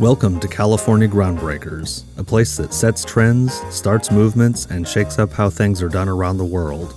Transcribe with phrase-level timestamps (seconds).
[0.00, 5.50] Welcome to California Groundbreakers, a place that sets trends, starts movements, and shakes up how
[5.50, 6.94] things are done around the world.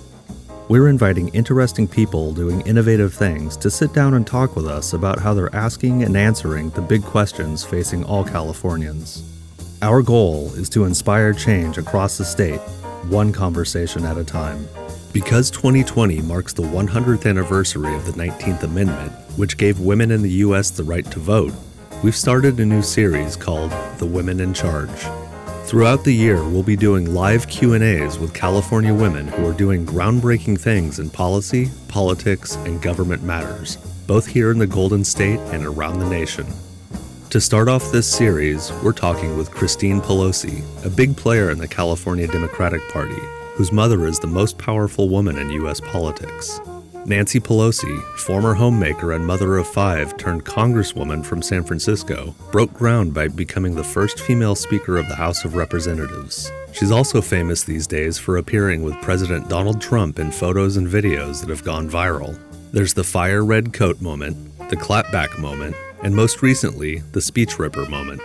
[0.68, 5.18] We're inviting interesting people doing innovative things to sit down and talk with us about
[5.18, 9.28] how they're asking and answering the big questions facing all Californians.
[9.82, 12.60] Our goal is to inspire change across the state,
[13.08, 14.68] one conversation at a time.
[15.12, 20.30] Because 2020 marks the 100th anniversary of the 19th Amendment, which gave women in the
[20.46, 20.70] U.S.
[20.70, 21.52] the right to vote,
[22.02, 25.06] we've started a new series called The Women in Charge.
[25.66, 30.58] Throughout the year, we'll be doing live Q&As with California women who are doing groundbreaking
[30.58, 33.76] things in policy, politics, and government matters,
[34.08, 36.46] both here in the Golden State and around the nation.
[37.30, 41.68] To start off this series, we're talking with Christine Pelosi, a big player in the
[41.68, 43.22] California Democratic Party,
[43.54, 45.80] whose mother is the most powerful woman in U.S.
[45.80, 46.60] politics.
[47.04, 53.12] Nancy Pelosi, former homemaker and mother of five turned congresswoman from San Francisco, broke ground
[53.12, 56.52] by becoming the first female Speaker of the House of Representatives.
[56.72, 61.40] She's also famous these days for appearing with President Donald Trump in photos and videos
[61.40, 62.38] that have gone viral.
[62.70, 64.36] There's the fire red coat moment,
[64.70, 68.22] the clapback moment, and most recently, the speech ripper moment.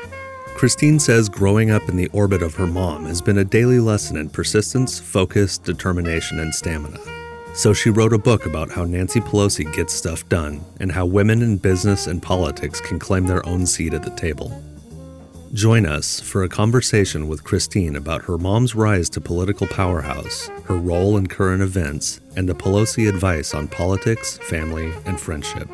[0.55, 4.17] Christine says growing up in the orbit of her mom has been a daily lesson
[4.17, 6.99] in persistence, focus, determination, and stamina.
[7.57, 11.41] So she wrote a book about how Nancy Pelosi gets stuff done and how women
[11.41, 14.61] in business and politics can claim their own seat at the table.
[15.53, 20.77] Join us for a conversation with Christine about her mom's rise to political powerhouse, her
[20.77, 25.67] role in current events, and the Pelosi advice on politics, family, and friendship.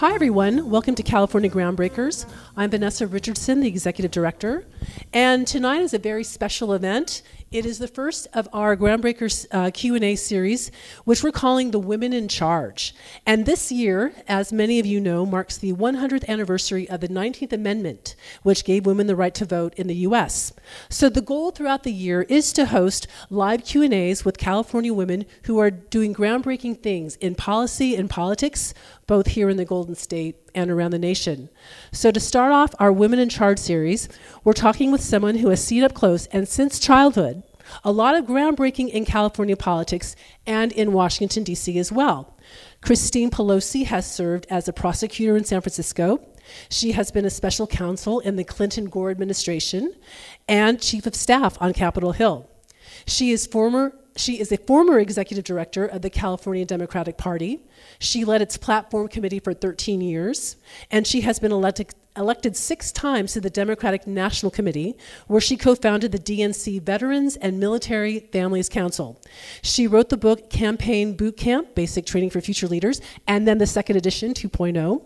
[0.00, 0.70] Hi, everyone.
[0.70, 2.24] Welcome to California Groundbreakers.
[2.56, 4.64] I'm Vanessa Richardson, the Executive Director.
[5.12, 7.20] And tonight is a very special event.
[7.52, 10.70] It is the first of our Groundbreakers uh, Q&A series,
[11.04, 12.94] which we're calling The Women in Charge.
[13.26, 17.52] And this year, as many of you know, marks the 100th anniversary of the 19th
[17.52, 18.14] Amendment,
[18.44, 20.52] which gave women the right to vote in the U.S.
[20.88, 25.58] So the goal throughout the year is to host live Q&As with California women who
[25.58, 28.74] are doing groundbreaking things in policy and politics,
[29.08, 31.48] both here in the Golden State and around the nation.
[31.90, 34.08] So, to start off our Women in Charge series,
[34.44, 37.42] we're talking with someone who has seen up close and since childhood
[37.84, 40.16] a lot of groundbreaking in California politics
[40.46, 41.78] and in Washington, D.C.
[41.78, 42.36] as well.
[42.82, 46.20] Christine Pelosi has served as a prosecutor in San Francisco.
[46.68, 49.94] She has been a special counsel in the Clinton Gore administration
[50.48, 52.48] and chief of staff on Capitol Hill.
[53.06, 57.60] She is former she is a former executive director of the California Democratic Party.
[57.98, 60.56] She led its platform committee for 13 years,
[60.90, 65.56] and she has been elected, elected six times to the Democratic National Committee, where she
[65.56, 69.20] co founded the DNC Veterans and Military Families Council.
[69.62, 73.66] She wrote the book Campaign Boot Camp Basic Training for Future Leaders, and then the
[73.66, 75.02] second edition, 2.0.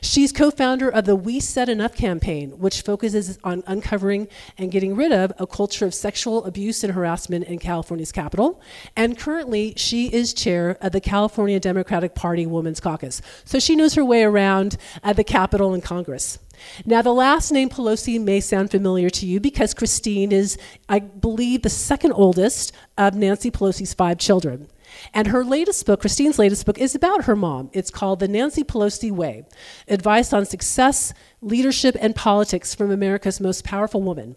[0.00, 4.96] She's co founder of the We Said Enough campaign, which focuses on uncovering and getting
[4.96, 8.60] rid of a culture of sexual abuse and harassment in California's capital.
[8.96, 13.20] And currently, she is chair of the California Democratic Party Women's Caucus.
[13.44, 16.38] So she knows her way around at the Capitol and Congress.
[16.84, 20.56] Now, the last name Pelosi may sound familiar to you because Christine is,
[20.88, 24.68] I believe, the second oldest of Nancy Pelosi's five children.
[25.12, 27.70] And her latest book, Christine's latest book, is about her mom.
[27.72, 29.44] It's called The Nancy Pelosi Way
[29.88, 34.36] Advice on Success, Leadership, and Politics from America's Most Powerful Woman.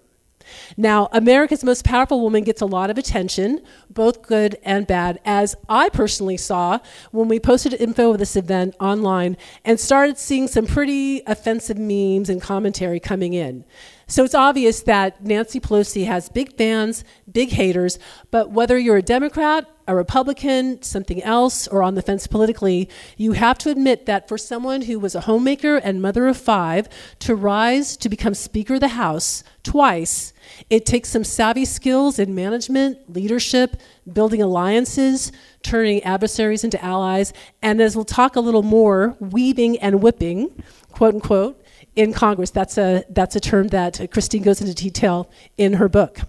[0.75, 5.55] Now, America's Most Powerful Woman gets a lot of attention, both good and bad, as
[5.67, 6.79] I personally saw
[7.11, 12.29] when we posted info of this event online and started seeing some pretty offensive memes
[12.29, 13.65] and commentary coming in.
[14.07, 17.99] So it's obvious that Nancy Pelosi has big fans, big haters,
[18.31, 23.31] but whether you're a Democrat, a Republican, something else, or on the fence politically, you
[23.31, 26.89] have to admit that for someone who was a homemaker and mother of five
[27.19, 30.33] to rise to become Speaker of the House twice,
[30.69, 33.77] it takes some savvy skills in management, leadership,
[34.11, 35.31] building alliances,
[35.63, 41.15] turning adversaries into allies, and as we'll talk a little more, weaving and whipping, quote
[41.15, 41.63] unquote,
[41.95, 42.51] in Congress.
[42.51, 46.19] That's a, that's a term that Christine goes into detail in her book.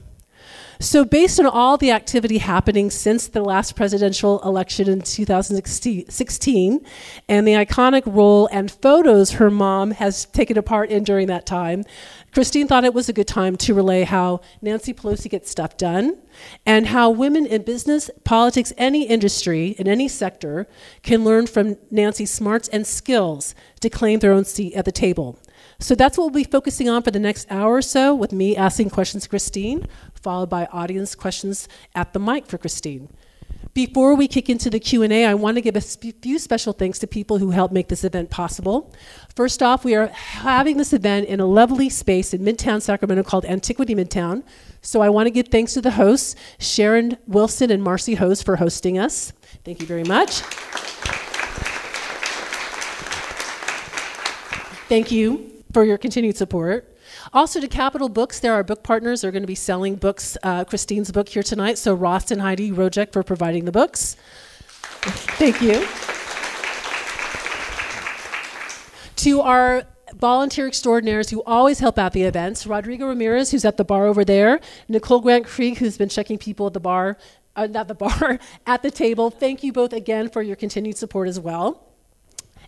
[0.81, 6.87] So, based on all the activity happening since the last presidential election in 2016
[7.29, 11.47] and the iconic role and photos her mom has taken a part in during that
[11.47, 11.83] time,
[12.33, 16.17] Christine thought it was a good time to relay how Nancy Pelosi gets stuff done
[16.65, 20.69] and how women in business, politics, any industry, in any sector,
[21.03, 25.41] can learn from Nancy's smarts and skills to claim their own seat at the table.
[25.81, 28.57] So that's what we'll be focusing on for the next hour or so with me
[28.57, 29.87] asking questions Christine,
[30.19, 33.09] followed by audience questions at the mic for Christine.
[33.75, 37.07] Before we kick into the Q&A, I want to give a few special thanks to
[37.07, 38.93] people who helped make this event possible.
[39.37, 43.45] First off, we are having this event in a lovely space in Midtown Sacramento called
[43.45, 44.43] Antiquity Midtown.
[44.83, 48.57] So I want to give thanks to the hosts, Sharon Wilson and Marcy Hose for
[48.57, 49.33] hosting us.
[49.65, 50.41] Thank you very much.
[54.89, 56.98] Thank you for your continued support.
[57.33, 59.21] Also, to Capital Books, there are book partners.
[59.21, 61.79] They're going to be selling books, uh, Christine's book here tonight.
[61.79, 64.17] So, Ross and Heidi Rojek for providing the books.
[65.39, 65.87] Thank you.
[69.19, 69.83] to our
[70.15, 74.25] volunteer extraordinaires who always help out the events Rodrigo Ramirez, who's at the bar over
[74.25, 77.19] there, Nicole Grant Krieg, who's been checking people at the bar,
[77.57, 79.31] uh, not the bar, at the table.
[79.31, 81.88] Thank you both again for your continued support as well.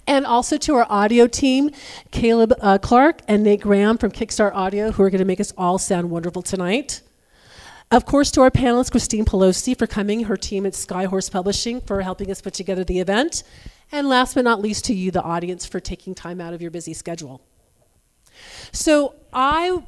[0.07, 1.71] And also to our audio team,
[2.11, 5.53] Caleb uh, Clark and Nate Graham from Kickstart Audio, who are going to make us
[5.57, 7.03] all sound wonderful tonight.
[7.93, 12.03] Of course, to our panelist, Christine Pelosi, for coming, her team at Skyhorse Publishing for
[12.03, 13.43] helping us put together the event.
[13.91, 16.71] And last but not least, to you, the audience, for taking time out of your
[16.71, 17.41] busy schedule.
[18.73, 19.83] So I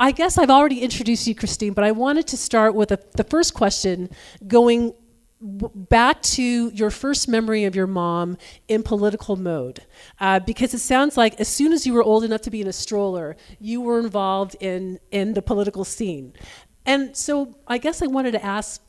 [0.00, 3.24] I guess I've already introduced you, Christine, but I wanted to start with a, the
[3.24, 4.10] first question
[4.46, 4.94] going
[5.40, 8.36] back to your first memory of your mom
[8.66, 9.80] in political mode
[10.18, 12.66] uh, because it sounds like as soon as you were old enough to be in
[12.66, 16.32] a stroller you were involved in in the political scene
[16.84, 18.82] and so i guess i wanted to ask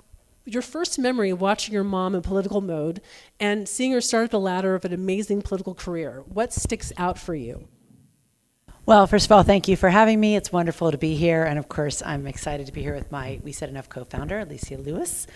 [0.45, 2.99] your first memory of watching your mom in political mode
[3.39, 7.35] and seeing her start the ladder of an amazing political career what sticks out for
[7.35, 7.67] you
[8.85, 10.35] well, first of all, thank you for having me.
[10.35, 11.43] It's wonderful to be here.
[11.43, 14.39] And of course, I'm excited to be here with my We Said Enough co founder,
[14.39, 15.27] Alicia Lewis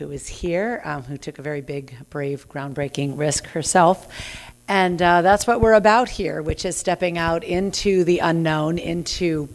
[0.00, 4.10] who is here, um, who took a very big, brave, groundbreaking risk herself.
[4.66, 9.50] And uh, that's what we're about here, which is stepping out into the unknown, into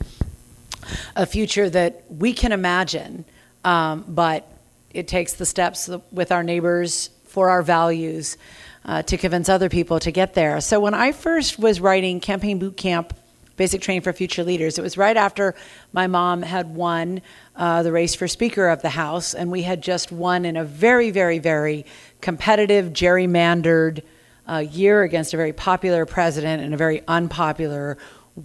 [1.15, 3.25] a future that we can imagine,
[3.63, 4.47] um, but
[4.92, 8.38] it takes the steps with our neighbors for our values
[8.86, 10.62] uh, to convince other people to get there.
[10.62, 13.15] So when I first was writing Campaign Boot Camp
[13.57, 15.56] Basic Training for Future Leaders, it was right after
[15.94, 17.22] my mom had won
[17.56, 20.66] uh, the race for Speaker of the House, and we had just won in a
[20.66, 21.86] very, very, very
[22.19, 24.02] competitive, gerrymandered
[24.48, 27.98] uh, year against a very popular president in a very unpopular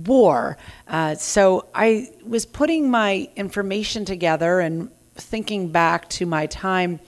[0.04, 0.56] war.
[0.86, 7.00] Uh, so I was putting my information together and thinking back to my time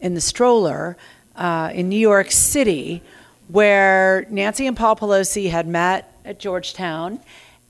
[0.00, 0.96] in the stroller
[1.36, 3.02] uh, in New York City,
[3.48, 7.20] where Nancy and Paul Pelosi had met at Georgetown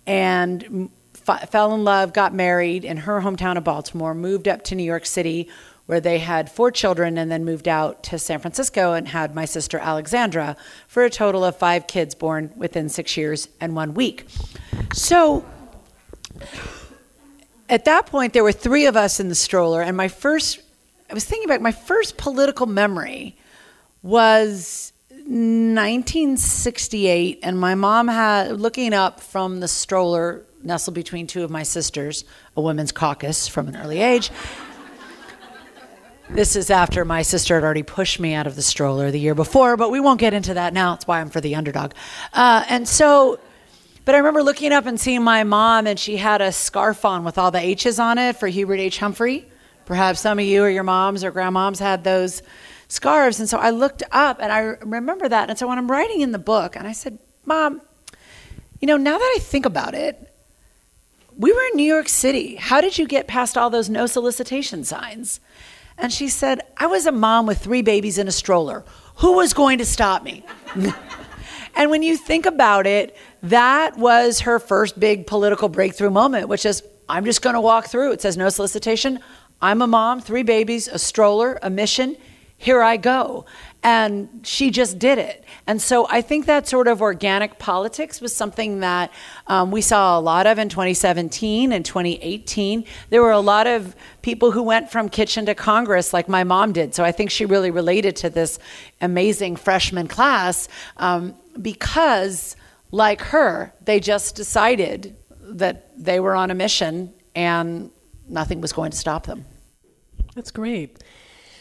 [0.07, 0.91] and
[1.29, 4.83] f- fell in love, got married in her hometown of Baltimore, moved up to New
[4.85, 5.49] York City,
[5.87, 9.45] where they had four children, and then moved out to San Francisco and had my
[9.45, 10.57] sister Alexandra
[10.89, 14.27] for a total of five kids born within six years and one week.
[14.93, 15.45] So
[17.69, 20.61] at that point, there were three of us in the stroller, and my first,
[21.11, 23.37] I was thinking back, my first political memory
[24.03, 24.93] was
[25.27, 31.63] 1968, and my mom had looking up from the stroller nestled between two of my
[31.63, 32.25] sisters,
[32.57, 34.31] a women's caucus from an early age.
[36.29, 39.35] This is after my sister had already pushed me out of the stroller the year
[39.35, 40.95] before, but we won't get into that now.
[40.95, 41.93] It's why I'm for the underdog.
[42.33, 43.39] Uh, and so,
[44.05, 47.23] but I remember looking up and seeing my mom, and she had a scarf on
[47.23, 48.99] with all the H's on it for Hubert H.
[48.99, 49.47] Humphrey.
[49.85, 52.43] Perhaps some of you or your moms or grandmoms had those
[52.89, 53.41] scarves.
[53.41, 55.51] And so I looked up and I remember that.
[55.51, 57.81] And so when I'm writing in the book, and I said, Mom,
[58.81, 60.33] you know, now that I think about it,
[61.37, 62.57] we were in New York City.
[62.57, 65.41] How did you get past all those no solicitation signs?
[65.99, 68.85] And she said, I was a mom with three babies in a stroller.
[69.17, 70.45] Who was going to stop me?
[71.75, 76.67] and when you think about it, that was her first big political breakthrough moment, which
[76.67, 78.13] is, I'm just going to walk through.
[78.13, 79.21] It says no solicitation.
[79.63, 82.17] I'm a mom, three babies, a stroller, a mission.
[82.59, 83.45] Here I go.
[83.83, 85.45] And she just did it.
[85.67, 89.13] And so I think that sort of organic politics was something that
[89.47, 92.85] um, we saw a lot of in 2017 and 2018.
[93.11, 96.73] There were a lot of people who went from kitchen to Congress, like my mom
[96.73, 96.95] did.
[96.95, 98.59] So I think she really related to this
[99.01, 102.57] amazing freshman class um, because,
[102.91, 107.91] like her, they just decided that they were on a mission and
[108.29, 109.45] nothing was going to stop them.
[110.35, 111.03] That's great.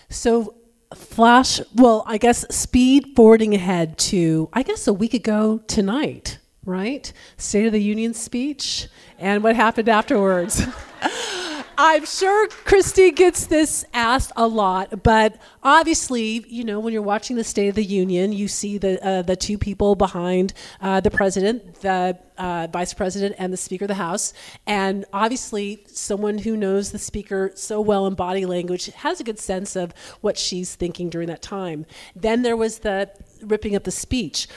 [0.10, 0.56] So
[0.96, 7.12] flash, well, I guess speed forwarding ahead to, I guess, a week ago tonight, right?
[7.38, 8.88] State of the Union speech
[9.20, 10.66] and what happened afterwards.
[11.78, 17.36] I'm sure Christy gets this asked a lot, but obviously, you know, when you're watching
[17.36, 21.12] the State of the Union, you see the uh, the two people behind uh, the
[21.12, 24.34] president, the uh, vice president, and the Speaker of the House,
[24.66, 29.40] and obviously, someone who knows the Speaker so well in body language has a good
[29.40, 31.86] sense of what she's thinking during that time.
[32.16, 33.10] Then there was the
[33.42, 34.48] ripping up the speech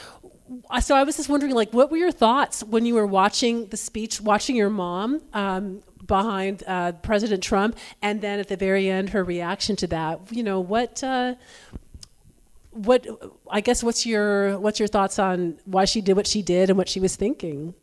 [0.81, 3.77] so I was just wondering, like, what were your thoughts when you were watching the
[3.77, 9.11] speech, watching your mom um, behind uh, President Trump, and then at the very end,
[9.11, 10.21] her reaction to that.
[10.31, 11.05] You know what?
[11.05, 11.37] Uh,
[12.73, 13.07] what
[13.51, 16.77] I guess what's your what's your thoughts on why she did what she did and
[16.77, 17.75] what she was thinking?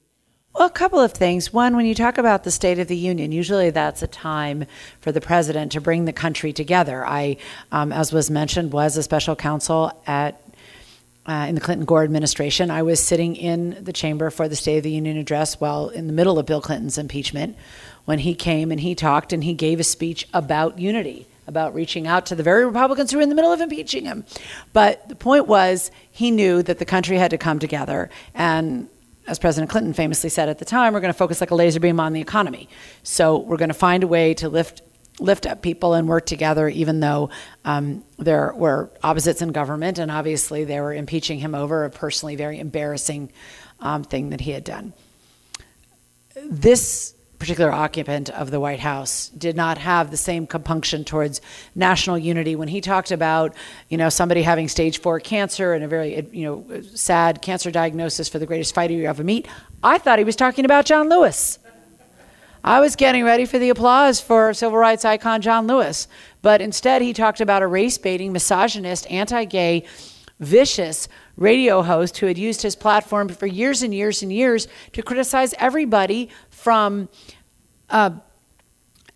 [0.53, 1.51] Well, a couple of things.
[1.51, 4.65] One, when you talk about the State of the Union, usually that's a time
[5.01, 7.05] for the president to bring the country together.
[7.05, 7.35] I,
[7.73, 10.41] um, as was mentioned, was a special counsel at
[11.27, 12.69] uh, in the Clinton Gore administration.
[12.69, 16.07] I was sitting in the chamber for the State of the Union address while in
[16.07, 17.57] the middle of Bill Clinton's impeachment
[18.05, 22.05] when he came and he talked and he gave a speech about unity, about reaching
[22.05, 24.23] out to the very Republicans who were in the middle of impeaching him.
[24.73, 28.09] But the point was, he knew that the country had to come together.
[28.35, 28.87] And
[29.27, 31.79] as President Clinton famously said at the time, we're going to focus like a laser
[31.79, 32.69] beam on the economy.
[33.01, 34.83] So we're going to find a way to lift
[35.19, 37.29] lift up people and work together, even though
[37.63, 42.35] um, there were opposites in government, and obviously they were impeaching him over a personally
[42.35, 43.31] very embarrassing
[43.79, 44.93] um, thing that he had done.
[46.49, 51.41] This particular occupant of the White House did not have the same compunction towards
[51.75, 53.53] national unity when he talked about,
[53.89, 58.29] you know, somebody having stage four cancer and a very, you know, sad cancer diagnosis
[58.29, 59.47] for the greatest fighter you ever meet.
[59.83, 61.59] I thought he was talking about John Lewis.
[62.65, 66.07] I was getting ready for the applause for civil rights icon John Lewis,
[66.41, 69.85] but instead he talked about a race baiting, misogynist, anti gay,
[70.39, 71.07] vicious
[71.37, 75.53] radio host who had used his platform for years and years and years to criticize
[75.59, 77.07] everybody from
[77.91, 78.09] uh,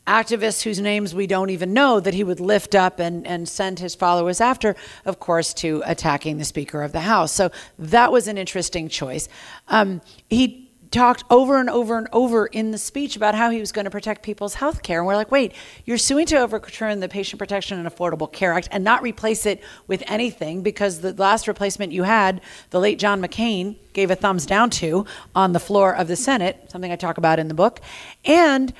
[0.06, 3.80] activists whose names we don't even know that he would lift up and, and send
[3.80, 4.76] his followers after,
[5.06, 7.32] of course, to attacking the Speaker of the House.
[7.32, 9.28] So that was an interesting choice.
[9.70, 13.72] Um, he talked over and over and over in the speech about how he was
[13.72, 15.00] going to protect people's health care.
[15.00, 15.54] And we're like, wait,
[15.86, 19.62] you're suing to overturn the Patient Protection and Affordable Care Act and not replace it
[19.88, 22.42] with anything because the last replacement you had,
[22.72, 25.06] the late John McCain gave a thumbs down to
[25.36, 27.82] on the floor of the Senate, something I talk about in the book.
[28.26, 28.74] And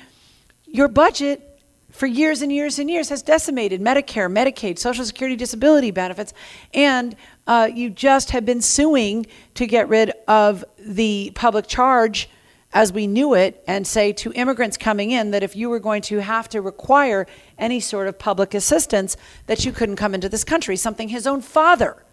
[0.66, 1.49] your budget
[1.90, 6.32] for years and years and years has decimated Medicare, Medicaid, Social Security disability benefits,
[6.72, 7.16] and
[7.46, 12.28] uh, you just have been suing to get rid of the public charge
[12.72, 16.02] as we knew it and say to immigrants coming in that if you were going
[16.02, 17.26] to have to require
[17.58, 19.16] any sort of public assistance
[19.46, 20.76] that you couldn't come into this country.
[20.76, 22.04] Something his own father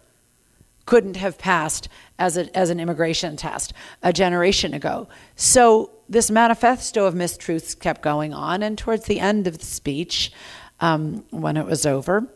[0.88, 7.04] couldn't have passed as, a, as an immigration test a generation ago so this manifesto
[7.04, 10.32] of mistruths kept going on and towards the end of the speech
[10.80, 12.26] um, when it was over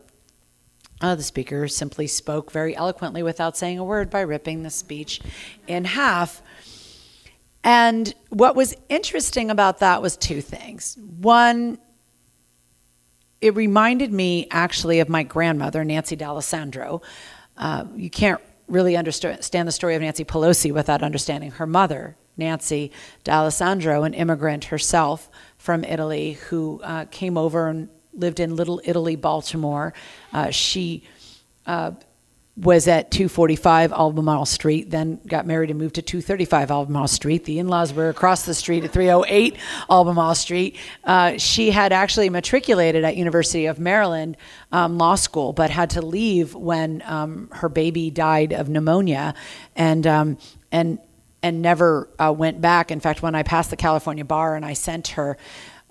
[1.03, 5.21] uh, the speaker simply spoke very eloquently without saying a word by ripping the speech
[5.67, 6.41] in half.
[7.65, 10.97] And what was interesting about that was two things.
[11.21, 11.79] One,
[13.41, 17.03] it reminded me actually of my grandmother, Nancy D'Alesandro.
[17.63, 22.91] Uh, you can't really understand the story of Nancy Pelosi without understanding her mother, Nancy
[23.23, 29.15] D'Alesandro, an immigrant herself from Italy who uh, came over and lived in Little Italy,
[29.15, 29.95] Baltimore.
[30.33, 31.05] Uh, she
[31.65, 31.93] uh,
[32.55, 37.45] was at 245 Albemarle Street, then got married and moved to 235 Albemarle Street.
[37.45, 39.57] The in laws were across the street at 308
[39.89, 40.77] Albemarle Street.
[41.03, 44.37] Uh, she had actually matriculated at University of Maryland
[44.71, 49.35] um, Law School, but had to leave when um, her baby died of pneumonia.
[49.75, 50.39] And, um,
[50.71, 50.99] and
[51.43, 52.93] and never uh, went back.
[52.93, 55.37] In fact, when I passed the California bar and I sent her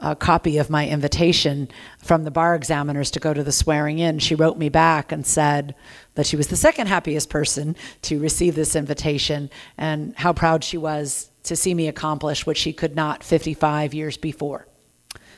[0.02, 4.20] a copy of my invitation from the bar examiners to go to the swearing in,
[4.20, 5.76] she wrote me back and said
[6.16, 10.78] that she was the second happiest person to receive this invitation and how proud she
[10.78, 14.68] was to see me accomplish what she could not 55 years before.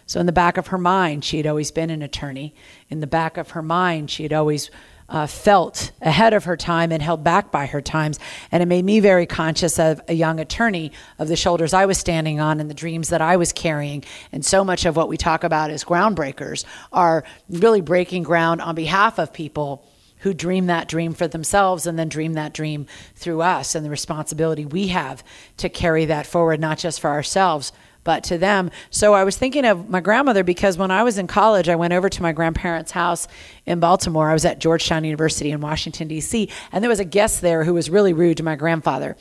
[0.06, 2.54] So, in the back of her mind, she had always been an attorney.
[2.90, 4.70] In the back of her mind, she had always
[5.10, 8.20] uh, felt ahead of her time and held back by her times.
[8.52, 11.98] And it made me very conscious of a young attorney, of the shoulders I was
[11.98, 14.04] standing on and the dreams that I was carrying.
[14.32, 18.76] And so much of what we talk about as groundbreakers are really breaking ground on
[18.76, 19.86] behalf of people
[20.24, 23.90] who dream that dream for themselves and then dream that dream through us and the
[23.90, 25.22] responsibility we have
[25.58, 28.72] to carry that forward, not just for ourselves, but to them.
[28.90, 31.94] So I was thinking of my grandmother because when I was in college, I went
[31.94, 33.28] over to my grandparents' house
[33.66, 34.30] in Baltimore.
[34.30, 37.74] I was at Georgetown University in Washington, D.C., and there was a guest there who
[37.74, 39.16] was really rude to my grandfather.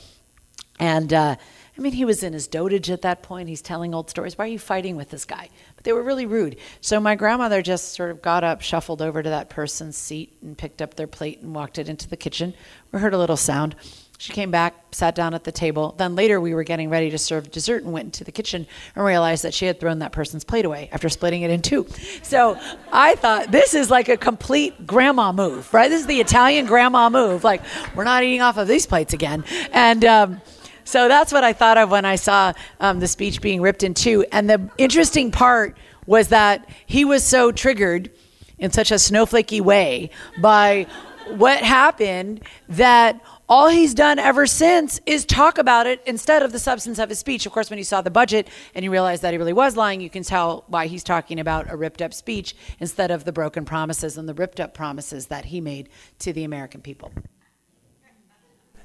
[0.79, 1.35] And, uh,
[1.75, 3.49] I mean, he was in his dotage at that point.
[3.49, 4.37] He's telling old stories.
[4.37, 5.49] Why are you fighting with this guy?
[5.75, 6.57] But they were really rude.
[6.81, 10.57] So my grandmother just sort of got up, shuffled over to that person's seat, and
[10.57, 12.53] picked up their plate and walked it into the kitchen.
[12.91, 13.75] We heard a little sound.
[14.23, 15.95] She came back, sat down at the table.
[15.97, 18.65] Then later, we were getting ready to serve dessert and went into the kitchen
[18.95, 21.85] and realized that she had thrown that person's plate away after splitting it in two.
[22.21, 22.57] So
[22.89, 25.89] I thought, this is like a complete grandma move, right?
[25.89, 27.43] This is the Italian grandma move.
[27.43, 27.63] Like,
[27.95, 29.43] we're not eating off of these plates again.
[29.73, 30.41] And, um,
[30.85, 33.93] so that's what I thought of when I saw um, the speech being ripped in
[33.93, 34.25] two.
[34.31, 35.75] And the interesting part
[36.05, 38.09] was that he was so triggered
[38.57, 40.87] in such a snowflakey way by
[41.27, 46.59] what happened that all he's done ever since is talk about it instead of the
[46.59, 47.45] substance of his speech.
[47.45, 50.01] Of course, when you saw the budget and you realized that he really was lying,
[50.01, 53.65] you can tell why he's talking about a ripped up speech instead of the broken
[53.65, 57.11] promises and the ripped up promises that he made to the American people.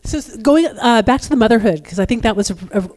[0.05, 2.89] So going uh, back to the motherhood, because I think that was a, a,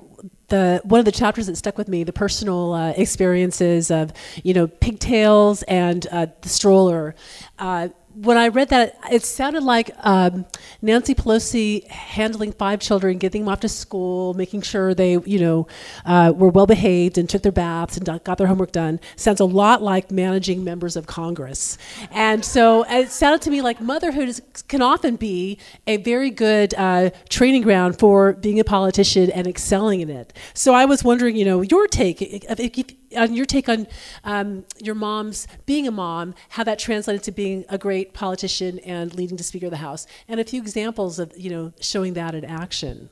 [0.48, 4.14] the one of the chapters that stuck with me, the personal uh, experiences of
[4.44, 7.16] you know pigtails and uh, the stroller.
[7.60, 10.46] Uh, when I read that, it sounded like um,
[10.82, 15.68] Nancy Pelosi handling five children, getting them off to school, making sure they, you know,
[16.06, 19.00] uh, were well behaved and took their baths and got their homework done.
[19.16, 21.78] Sounds a lot like managing members of Congress.
[22.12, 26.74] And so it sounded to me like motherhood is, can often be a very good
[26.76, 30.34] uh, training ground for being a politician and excelling in it.
[30.54, 33.88] So I was wondering, you know, your take, if, if, on your take on
[34.24, 39.14] um, your mom's being a mom, how that translated to being a great politician and
[39.16, 42.36] leading to Speaker of the House, and a few examples of you know showing that
[42.36, 43.10] in action.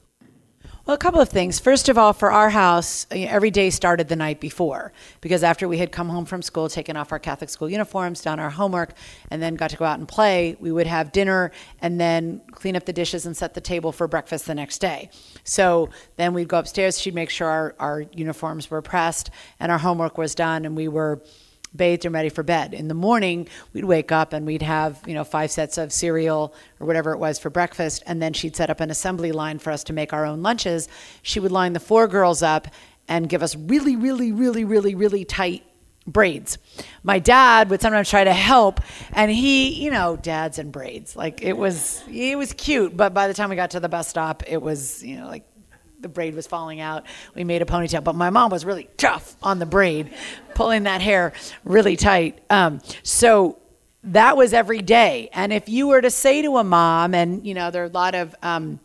[0.89, 1.59] Well, a couple of things.
[1.59, 4.91] First of all, for our house, every day started the night before
[5.21, 8.39] because after we had come home from school, taken off our Catholic school uniforms, done
[8.39, 8.93] our homework,
[9.29, 12.75] and then got to go out and play, we would have dinner and then clean
[12.75, 15.11] up the dishes and set the table for breakfast the next day.
[15.43, 16.99] So then we'd go upstairs.
[16.99, 19.29] She'd make sure our, our uniforms were pressed
[19.59, 21.21] and our homework was done, and we were
[21.75, 22.73] bathed and ready for bed.
[22.73, 26.53] In the morning, we'd wake up and we'd have, you know, five sets of cereal
[26.79, 28.03] or whatever it was for breakfast.
[28.07, 30.87] And then she'd set up an assembly line for us to make our own lunches.
[31.21, 32.67] She would line the four girls up
[33.07, 35.63] and give us really, really, really, really, really tight
[36.05, 36.57] braids.
[37.03, 38.81] My dad would sometimes try to help
[39.13, 41.15] and he, you know, dads and braids.
[41.15, 44.07] Like it was it was cute, but by the time we got to the bus
[44.07, 45.43] stop, it was, you know, like
[45.99, 47.05] the braid was falling out.
[47.35, 50.11] We made a ponytail, but my mom was really tough on the braid,
[50.55, 51.33] pulling that hair
[51.63, 52.41] really tight.
[52.49, 53.57] Um, so
[54.03, 55.29] that was every day.
[55.33, 57.89] And if you were to say to a mom, and you know, there are a
[57.89, 58.79] lot of, um,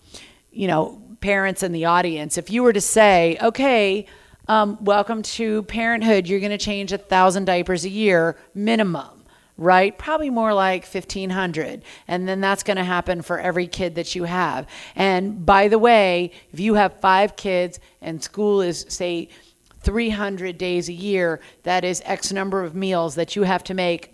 [0.50, 4.06] you know, parents in the audience, if you were to say, okay,
[4.48, 9.13] um, welcome to parenthood, you're going to change a thousand diapers a year minimum
[9.56, 9.96] right?
[9.96, 11.82] Probably more like 1500.
[12.08, 14.66] And then that's going to happen for every kid that you have.
[14.96, 19.28] And by the way, if you have five kids and school is, say,
[19.82, 24.10] 300 days a year, that is X number of meals that you have to make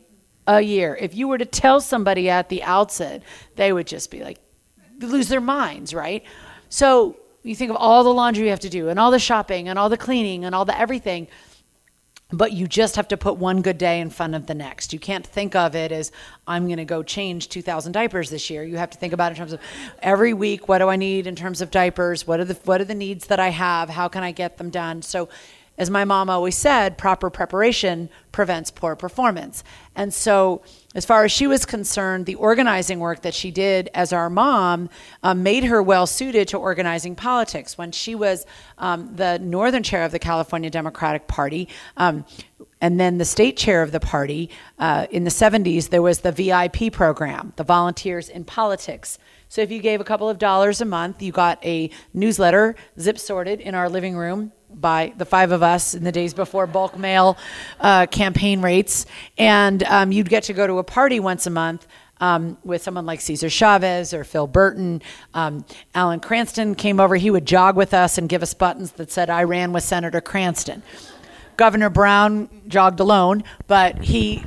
[0.47, 0.97] a year.
[1.01, 3.23] If you were to tell somebody at the outset,
[3.57, 4.39] they would just be like,
[5.01, 6.25] lose their minds, right?
[6.69, 9.69] So you think of all the laundry you have to do, and all the shopping,
[9.69, 11.29] and all the cleaning, and all the everything
[12.33, 14.93] but you just have to put one good day in front of the next.
[14.93, 16.13] You can't think of it as
[16.47, 18.63] I'm going to go change 2,000 diapers this year.
[18.63, 19.61] You have to think about it in terms of
[20.01, 20.69] every week.
[20.69, 22.27] What do I need in terms of diapers?
[22.27, 23.91] What are the what are the needs that I have?
[23.91, 25.03] How can I get them done?
[25.03, 25.29] So,
[25.79, 29.65] as my mom always said, proper preparation prevents poor performance.
[29.97, 30.63] And so
[30.95, 34.91] as far as she was concerned, the organizing work that she did as our mom
[35.23, 37.79] um, made her well suited to organizing politics.
[37.79, 38.45] When she was
[38.77, 42.25] um, the northern chair of the California Democratic Party, um,
[42.81, 44.51] and then the state chair of the party
[44.81, 49.19] uh, in the 70s, there was the VIP program, the Volunteers in Politics.
[49.49, 53.19] So if you gave a couple of dollars a month, you got a newsletter zip
[53.19, 56.99] sorted in our living room by the five of us in the days before bulk
[56.99, 57.37] mail
[57.81, 59.07] uh, campaign rates.
[59.39, 61.87] And um, you'd get to go to a party once a month.
[62.23, 65.01] Um, with someone like Cesar Chavez or Phil Burton.
[65.33, 67.17] Um, Alan Cranston came over.
[67.17, 70.21] He would jog with us and give us buttons that said, I ran with Senator
[70.21, 70.83] Cranston.
[71.57, 74.45] Governor Brown jogged alone, but he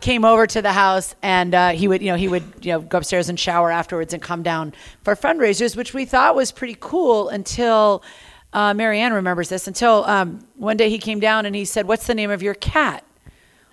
[0.00, 2.80] came over to the house and uh, he would, you know, he would, you know,
[2.80, 6.76] go upstairs and shower afterwards and come down for fundraisers, which we thought was pretty
[6.78, 8.04] cool until
[8.52, 12.06] uh, Marianne remembers this until um, one day he came down and he said, What's
[12.06, 13.04] the name of your cat?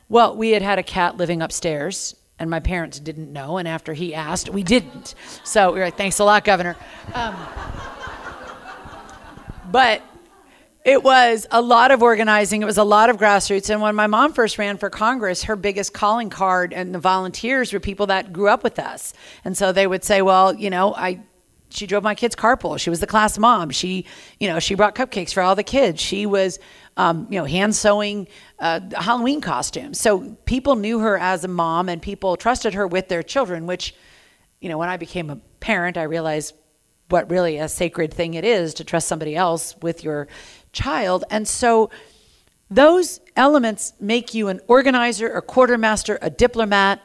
[0.09, 3.57] Well, we had had a cat living upstairs, and my parents didn't know.
[3.57, 5.15] And after he asked, we didn't.
[5.43, 6.75] So we were like, Thanks a lot, Governor.
[7.13, 7.35] Um,
[9.71, 10.01] but
[10.85, 12.61] it was a lot of organizing.
[12.61, 13.69] It was a lot of grassroots.
[13.69, 17.71] And when my mom first ran for Congress, her biggest calling card and the volunteers
[17.71, 19.13] were people that grew up with us.
[19.45, 21.21] And so they would say, Well, you know, I
[21.73, 22.79] she drove my kids carpool.
[22.79, 23.69] She was the class mom.
[23.71, 24.05] She,
[24.39, 26.01] you know, she brought cupcakes for all the kids.
[26.01, 26.59] She was,
[26.97, 28.27] um, you know, hand sewing
[28.59, 29.99] uh, Halloween costumes.
[29.99, 33.65] So people knew her as a mom, and people trusted her with their children.
[33.65, 33.95] Which,
[34.61, 36.53] you know, when I became a parent, I realized
[37.09, 40.27] what really a sacred thing it is to trust somebody else with your
[40.71, 41.23] child.
[41.29, 41.89] And so
[42.69, 47.01] those elements make you an organizer, a quartermaster, a diplomat.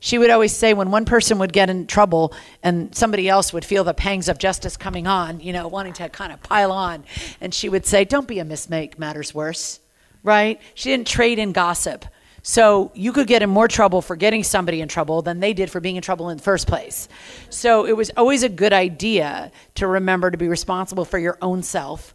[0.00, 2.32] She would always say when one person would get in trouble
[2.62, 6.08] and somebody else would feel the pangs of justice coming on, you know, wanting to
[6.08, 7.04] kind of pile on,
[7.40, 9.80] and she would say, Don't be a mistake matters worse,
[10.22, 10.60] right?
[10.74, 12.04] She didn't trade in gossip.
[12.42, 15.70] So you could get in more trouble for getting somebody in trouble than they did
[15.70, 17.08] for being in trouble in the first place.
[17.50, 21.62] So it was always a good idea to remember to be responsible for your own
[21.62, 22.14] self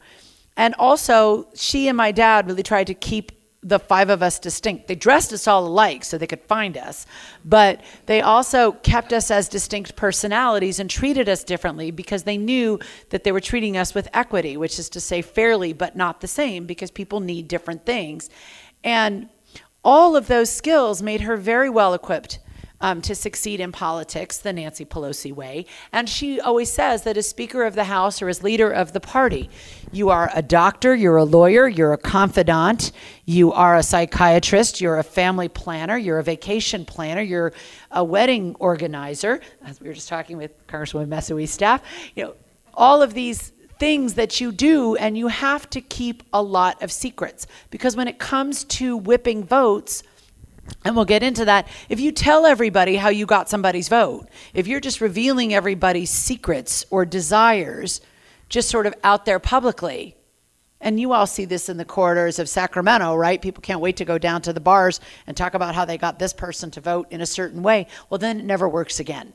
[0.55, 3.31] and also, she and my dad really tried to keep
[3.63, 4.87] the five of us distinct.
[4.87, 7.05] They dressed us all alike so they could find us,
[7.45, 12.79] but they also kept us as distinct personalities and treated us differently because they knew
[13.09, 16.27] that they were treating us with equity, which is to say fairly but not the
[16.27, 18.29] same because people need different things.
[18.83, 19.29] And
[19.83, 22.39] all of those skills made her very well equipped
[22.83, 25.65] um, to succeed in politics the Nancy Pelosi way.
[25.93, 28.99] And she always says that as Speaker of the House or as leader of the
[28.99, 29.49] party,
[29.93, 32.91] you are a doctor, you're a lawyer, you're a confidant,
[33.25, 37.53] you are a psychiatrist, you're a family planner, you're a vacation planner, you're
[37.91, 41.81] a wedding organizer, as we were just talking with Congresswoman Matsui staff.
[42.15, 42.33] You know,
[42.73, 46.91] all of these things that you do, and you have to keep a lot of
[46.91, 50.03] secrets because when it comes to whipping votes,
[50.85, 51.67] and we'll get into that.
[51.89, 56.85] If you tell everybody how you got somebody's vote, if you're just revealing everybody's secrets
[56.89, 58.01] or desires
[58.49, 60.15] just sort of out there publicly,
[60.83, 63.41] and you all see this in the corridors of Sacramento, right?
[63.41, 66.19] People can't wait to go down to the bars and talk about how they got
[66.19, 67.87] this person to vote in a certain way.
[68.09, 69.31] Well, then it never works again.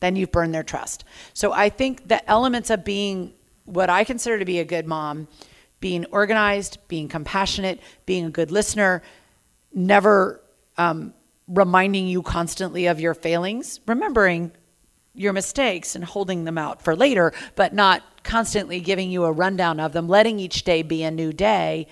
[0.00, 1.04] Then you've burned their trust.
[1.32, 3.32] So I think the elements of being
[3.64, 5.28] what I consider to be a good mom,
[5.80, 9.02] being organized, being compassionate, being a good listener,
[9.72, 10.41] never
[10.78, 11.12] um,
[11.48, 14.52] reminding you constantly of your failings, remembering
[15.14, 19.80] your mistakes and holding them out for later, but not constantly giving you a rundown
[19.80, 21.86] of them, letting each day be a new day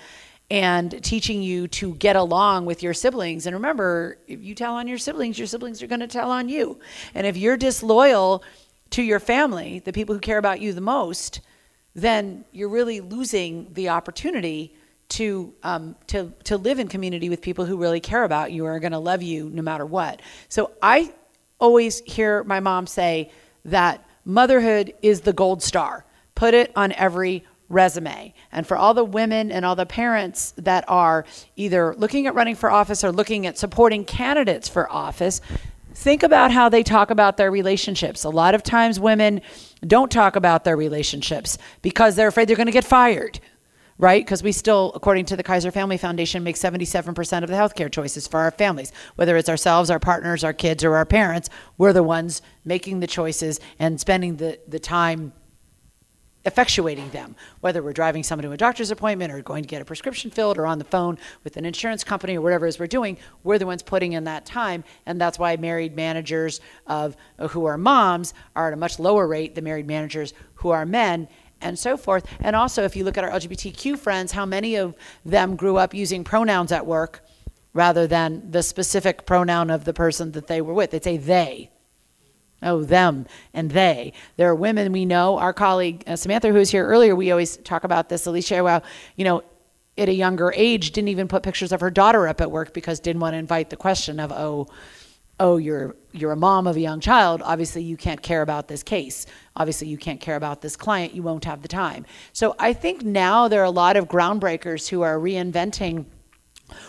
[0.50, 3.46] and teaching you to get along with your siblings.
[3.46, 6.48] And remember, if you tell on your siblings, your siblings are going to tell on
[6.48, 6.80] you.
[7.14, 8.42] And if you're disloyal
[8.90, 11.40] to your family, the people who care about you the most,
[11.94, 14.74] then you're really losing the opportunity
[15.10, 18.80] to um, to to live in community with people who really care about you are
[18.80, 20.20] going to love you no matter what.
[20.48, 21.12] So I
[21.58, 23.30] always hear my mom say
[23.66, 26.04] that motherhood is the gold star.
[26.34, 28.34] Put it on every resume.
[28.50, 31.24] And for all the women and all the parents that are
[31.56, 35.40] either looking at running for office or looking at supporting candidates for office,
[35.94, 38.24] think about how they talk about their relationships.
[38.24, 39.40] A lot of times women
[39.86, 43.38] don't talk about their relationships because they're afraid they're going to get fired
[44.00, 44.24] right?
[44.24, 48.26] Because we still, according to the Kaiser Family Foundation, make 77% of the healthcare choices
[48.26, 48.92] for our families.
[49.16, 53.06] Whether it's ourselves, our partners, our kids, or our parents, we're the ones making the
[53.06, 55.32] choices and spending the, the time
[56.46, 59.84] effectuating them, whether we're driving someone to a doctor's appointment or going to get a
[59.84, 62.86] prescription filled or on the phone with an insurance company or whatever it is we're
[62.86, 64.82] doing, we're the ones putting in that time.
[65.04, 67.14] And that's why married managers of
[67.50, 71.28] who are moms are at a much lower rate than married managers who are men
[71.60, 72.26] and so forth.
[72.40, 74.94] And also, if you look at our LGBTQ friends, how many of
[75.24, 77.24] them grew up using pronouns at work
[77.72, 80.90] rather than the specific pronoun of the person that they were with?
[80.90, 81.70] They'd say they.
[82.62, 84.12] Oh, them and they.
[84.36, 85.38] There are women we know.
[85.38, 88.26] Our colleague uh, Samantha, who was here earlier, we always talk about this.
[88.26, 88.82] Alicia, well,
[89.16, 89.42] you know,
[89.96, 93.00] at a younger age, didn't even put pictures of her daughter up at work because
[93.00, 94.68] didn't want to invite the question of, oh,
[95.40, 97.40] oh, you're you're a mom of a young child.
[97.42, 99.26] Obviously, you can't care about this case.
[99.56, 101.14] Obviously, you can't care about this client.
[101.14, 102.04] You won't have the time.
[102.32, 106.04] So I think now there are a lot of groundbreakers who are reinventing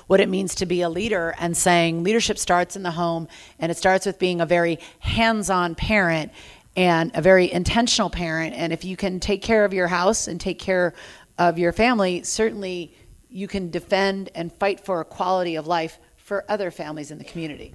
[0.08, 3.72] what it means to be a leader and saying leadership starts in the home and
[3.72, 6.32] it starts with being a very hands-on parent
[6.76, 10.40] and a very intentional parent and if you can take care of your house and
[10.40, 10.94] take care
[11.40, 12.96] of your family certainly
[13.28, 17.24] you can defend and fight for a quality of life for other families in the
[17.24, 17.74] community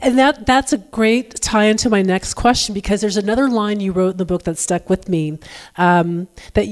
[0.00, 3.92] and that that's a great tie into my next question because there's another line you
[3.92, 5.38] wrote in the book that stuck with me
[5.76, 6.66] um, that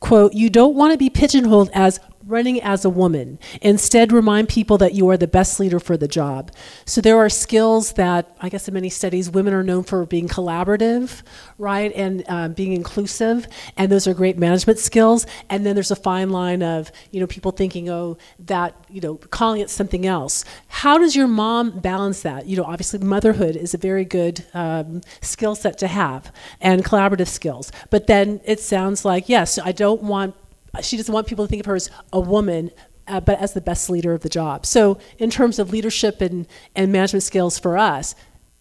[0.00, 3.38] quote you don't want to be pigeonholed as running as a woman.
[3.60, 6.50] Instead, remind people that you are the best leader for the job.
[6.84, 10.28] So there are skills that I guess in many studies women are known for being
[10.28, 11.22] collaborative,
[11.58, 15.26] right, and uh, being inclusive, and those are great management skills.
[15.48, 19.16] And then there's a fine line of you know people thinking, oh, that you know
[19.16, 20.44] calling it something else.
[20.68, 22.46] How does your mom balance that?
[22.46, 27.28] You know, obviously motherhood is a very good um, skill set to have, and collaborative
[27.28, 27.72] skills.
[27.90, 30.34] But then it sounds like yes, I don't want
[30.82, 32.70] she doesn't want people to think of her as a woman,
[33.06, 34.64] uh, but as the best leader of the job.
[34.66, 38.14] So, in terms of leadership and, and management skills for us,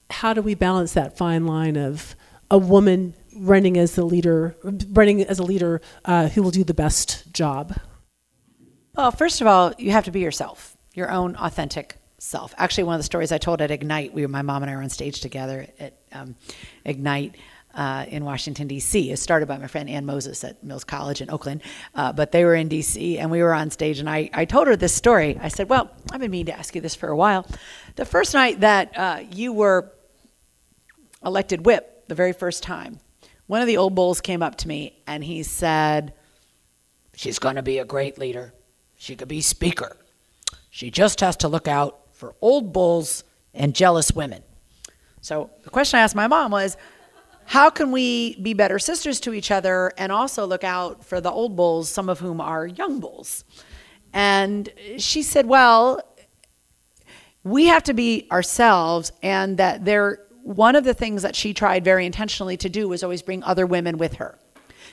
[0.09, 2.15] how do we balance that fine line of
[2.49, 4.55] a woman running as the leader,
[4.91, 7.79] running as a leader uh, who will do the best job?
[8.95, 12.53] Well, first of all, you have to be yourself, your own authentic self.
[12.57, 14.81] Actually, one of the stories I told at Ignite, we, my mom and I were
[14.81, 16.35] on stage together at um,
[16.85, 17.35] Ignite
[17.73, 19.11] uh, in Washington, D.C.
[19.11, 21.61] It started by my friend Anne Moses at Mills College in Oakland,
[21.95, 23.17] uh, but they were in D.C.
[23.17, 23.99] and we were on stage.
[23.99, 25.37] And I, I told her this story.
[25.41, 27.45] I said, Well, I've been meaning to ask you this for a while.
[27.95, 29.91] The first night that uh, you were
[31.23, 32.99] elected whip, the very first time,
[33.47, 36.13] one of the old bulls came up to me and he said,
[37.15, 38.53] She's going to be a great leader.
[38.97, 39.95] She could be speaker.
[40.71, 44.43] She just has to look out for old bulls and jealous women.
[45.21, 46.77] So the question I asked my mom was,
[47.49, 51.31] how can we be better sisters to each other and also look out for the
[51.31, 53.43] old bulls, some of whom are young bulls?
[54.13, 55.99] And she said, well,
[57.43, 61.83] we have to be ourselves, and that there, one of the things that she tried
[61.83, 64.37] very intentionally to do was always bring other women with her.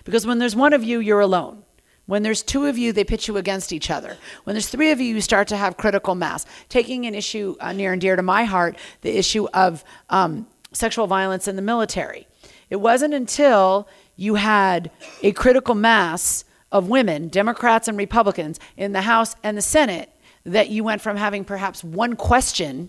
[0.04, 1.62] Because when there's one of you, you're alone.
[2.06, 4.16] When there's two of you, they pit you against each other.
[4.44, 6.46] When there's three of you, you start to have critical mass.
[6.70, 11.06] Taking an issue uh, near and dear to my heart, the issue of um, sexual
[11.06, 12.26] violence in the military.
[12.70, 14.90] It wasn't until you had
[15.22, 20.10] a critical mass of women, Democrats and Republicans, in the House and the Senate
[20.44, 22.88] that you went from having perhaps one question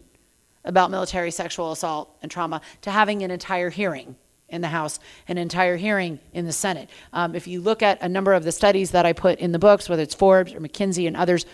[0.63, 4.15] about military sexual assault and trauma to having an entire hearing
[4.49, 6.89] in the House, an entire hearing in the Senate.
[7.13, 9.59] Um, if you look at a number of the studies that I put in the
[9.59, 11.45] books, whether it's Forbes or McKinsey and others,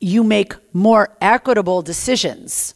[0.00, 2.74] you make more equitable decisions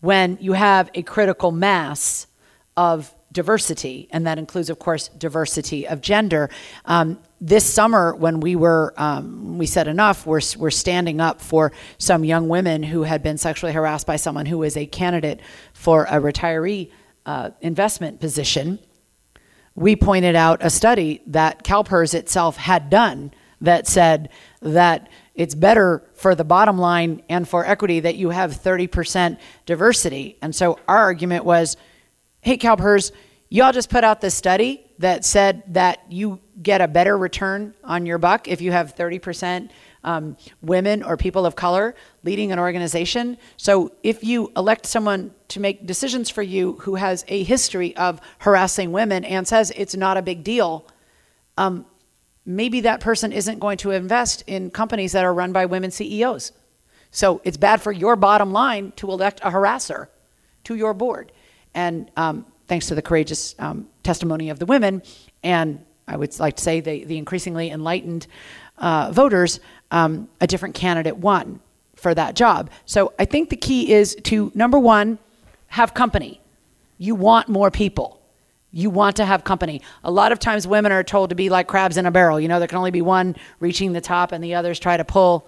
[0.00, 2.26] when you have a critical mass
[2.76, 6.50] of diversity, and that includes, of course, diversity of gender.
[6.84, 11.72] Um, this summer, when we were, um, we said enough, we're, we're standing up for
[11.98, 15.40] some young women who had been sexually harassed by someone who was a candidate
[15.72, 16.90] for a retiree
[17.24, 18.78] uh, investment position.
[19.74, 24.30] We pointed out a study that CalPERS itself had done that said
[24.60, 30.36] that it's better for the bottom line and for equity that you have 30% diversity.
[30.42, 31.76] And so our argument was
[32.42, 33.12] hey, CalPERS,
[33.48, 38.06] y'all just put out this study that said that you get a better return on
[38.06, 39.70] your buck if you have 30%
[40.04, 43.36] um, women or people of color leading an organization.
[43.56, 48.20] So if you elect someone to make decisions for you who has a history of
[48.38, 50.86] harassing women and says it's not a big deal,
[51.58, 51.84] um,
[52.46, 56.52] maybe that person isn't going to invest in companies that are run by women CEOs.
[57.10, 60.08] So it's bad for your bottom line to elect a harasser
[60.64, 61.32] to your board.
[61.74, 65.02] And um, thanks to the courageous um, testimony of the women,
[65.42, 68.26] and I would like to say the, the increasingly enlightened
[68.78, 71.60] uh, voters, um, a different candidate won
[71.94, 72.70] for that job.
[72.86, 75.18] So I think the key is to number one,
[75.68, 76.40] have company.
[76.98, 78.20] You want more people.
[78.72, 79.82] You want to have company.
[80.04, 82.40] A lot of times women are told to be like crabs in a barrel.
[82.40, 85.04] You know, there can only be one reaching the top and the others try to
[85.04, 85.46] pull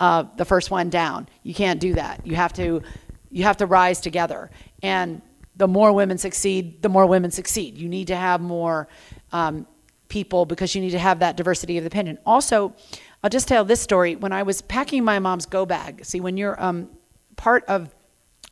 [0.00, 1.28] uh, the first one down.
[1.42, 2.26] You can't do that.
[2.26, 2.82] You have to
[3.30, 4.50] you have to rise together.
[4.82, 5.20] And
[5.58, 7.76] the more women succeed, the more women succeed.
[7.76, 8.88] You need to have more
[9.32, 9.66] um,
[10.08, 12.18] people because you need to have that diversity of opinion.
[12.24, 12.74] Also,
[13.22, 14.16] I'll just tell this story.
[14.16, 16.88] When I was packing my mom's go bag, see, when you're um,
[17.36, 17.90] part of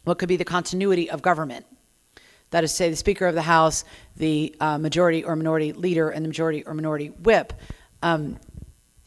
[0.05, 1.64] what could be the continuity of government,
[2.51, 3.85] that is to say, the Speaker of the House,
[4.16, 7.53] the uh, majority or minority leader, and the majority or minority whip,
[8.03, 8.37] um,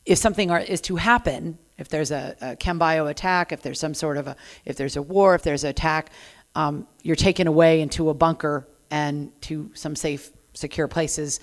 [0.05, 3.93] if something are, is to happen, if there's a, a chem attack, if there's some
[3.93, 4.35] sort of a,
[4.65, 6.11] if there's a war, if there's an attack,
[6.55, 11.39] um, you're taken away into a bunker and to some safe, secure places,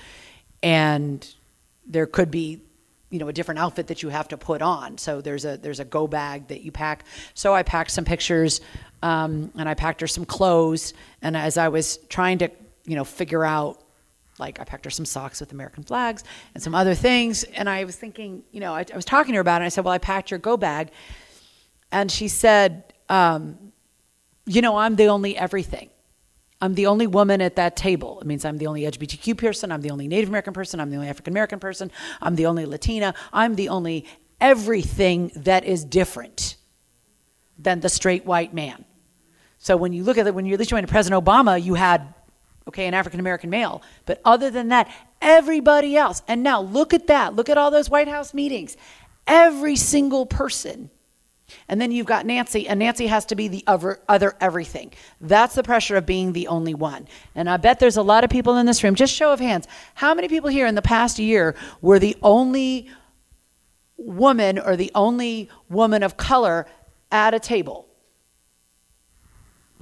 [0.63, 1.27] and
[1.87, 2.61] there could be
[3.11, 4.99] you know a different outfit that you have to put on.
[4.99, 7.05] So there's a there's a go bag that you pack.
[7.35, 8.61] So i packed some pictures
[9.03, 10.93] um, and i packed her some clothes.
[11.23, 12.51] And as i was trying to
[12.85, 13.81] you know figure out
[14.39, 17.45] like i packed her some socks with american flags and some other things.
[17.45, 19.67] And i was thinking you know i, I was talking to her about it.
[19.67, 20.91] I said well i packed your go bag.
[21.93, 23.57] And she said um,
[24.47, 25.91] you know, I'm the only everything.
[26.61, 28.19] I'm the only woman at that table.
[28.21, 29.71] It means I'm the only LGBTQ person.
[29.71, 30.81] I'm the only Native American person.
[30.81, 31.91] I'm the only African American person.
[32.23, 33.15] I'm the only Latina.
[33.33, 34.07] I'm the only
[34.41, 36.57] everything that is different
[37.59, 38.85] than the straight white man.
[39.59, 41.75] So when you look at it, when you're at least went to President Obama, you
[41.75, 42.15] had
[42.69, 43.83] okay, an African American male.
[44.07, 46.23] But other than that, everybody else.
[46.27, 47.35] And now look at that.
[47.35, 48.77] Look at all those White House meetings.
[49.27, 50.91] Every single person.
[51.69, 54.93] And then you've got Nancy, and Nancy has to be the other, other everything.
[55.21, 57.07] That's the pressure of being the only one.
[57.35, 59.69] And I bet there's a lot of people in this room, just show of hands,
[59.95, 62.91] how many people here in the past year were the only
[63.97, 66.67] woman or the only woman of color
[67.11, 67.87] at a table?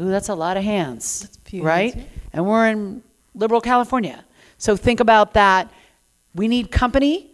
[0.00, 2.08] Ooh, that's a lot of hands, right?
[2.32, 3.02] And we're in
[3.34, 4.24] liberal California.
[4.58, 5.70] So think about that.
[6.34, 7.30] We need company.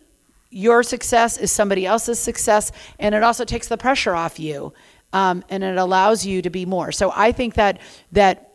[0.50, 4.72] Your success is somebody else's success, and it also takes the pressure off you,
[5.12, 6.90] um, and it allows you to be more.
[6.92, 7.80] So I think that
[8.12, 8.50] that,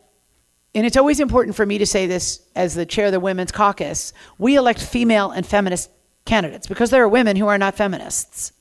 [0.74, 3.50] and it's always important for me to say this as the chair of the Women's
[3.50, 4.12] Caucus.
[4.38, 5.90] We elect female and feminist
[6.26, 8.52] candidates because there are women who are not feminists,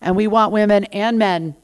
[0.00, 1.54] and we want women and men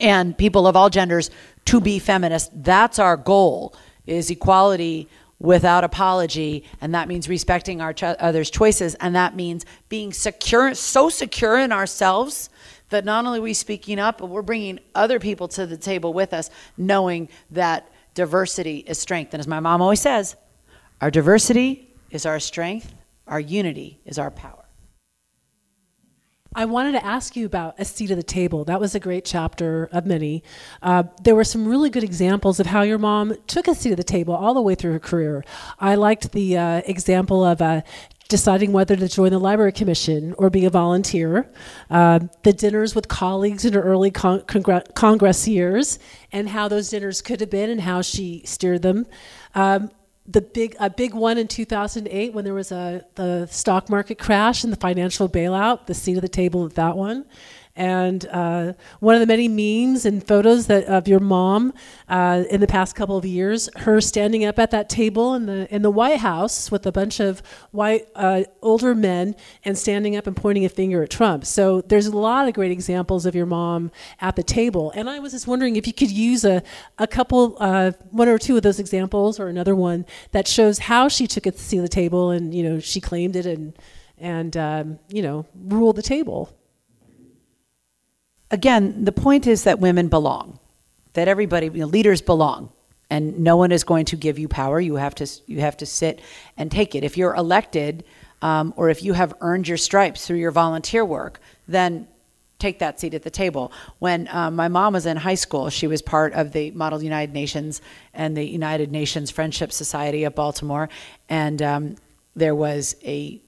[0.00, 1.30] and people of all genders
[1.66, 2.50] to be feminist.
[2.64, 3.74] That's our goal
[4.06, 5.08] is equality
[5.40, 11.08] without apology and that means respecting our others choices and that means being secure so
[11.08, 12.50] secure in ourselves
[12.90, 16.12] that not only are we speaking up but we're bringing other people to the table
[16.12, 19.32] with us knowing that diversity is strength.
[19.32, 20.36] And as my mom always says
[21.00, 22.94] our diversity is our strength
[23.26, 24.59] our unity is our power
[26.54, 28.64] I wanted to ask you about a seat at the table.
[28.64, 30.42] That was a great chapter of many.
[30.82, 33.96] Uh, there were some really good examples of how your mom took a seat at
[33.98, 35.44] the table all the way through her career.
[35.78, 37.82] I liked the uh, example of uh,
[38.28, 41.48] deciding whether to join the library commission or be a volunteer,
[41.88, 46.00] uh, the dinners with colleagues in her early con- congr- Congress years,
[46.32, 49.06] and how those dinners could have been and how she steered them.
[49.54, 49.90] Um,
[50.30, 54.62] the big a big one in 2008 when there was a the stock market crash
[54.64, 57.24] and the financial bailout the seat of the table at that one
[57.80, 61.72] and uh, one of the many memes and photos that of your mom
[62.10, 65.74] uh, in the past couple of years, her standing up at that table in the
[65.74, 70.26] in the White House with a bunch of white uh, older men and standing up
[70.26, 71.46] and pointing a finger at Trump.
[71.46, 73.90] So there's a lot of great examples of your mom
[74.20, 76.62] at the table, and I was just wondering if you could use a
[76.98, 81.08] a couple, uh, one or two of those examples, or another one that shows how
[81.08, 83.72] she took a seat at the table and you know she claimed it and
[84.18, 86.54] and um, you know ruled the table
[88.50, 90.58] again, the point is that women belong,
[91.14, 92.70] that everybody, you know, leaders belong,
[93.08, 94.80] and no one is going to give you power.
[94.80, 96.20] You have to you have to sit
[96.56, 97.04] and take it.
[97.04, 98.04] If you're elected,
[98.42, 102.06] um, or if you have earned your stripes through your volunteer work, then
[102.58, 103.72] take that seat at the table.
[103.98, 107.32] When um, my mom was in high school, she was part of the Model United
[107.32, 107.80] Nations
[108.14, 110.88] and the United Nations Friendship Society of Baltimore,
[111.28, 111.96] and um,
[112.36, 113.40] there was a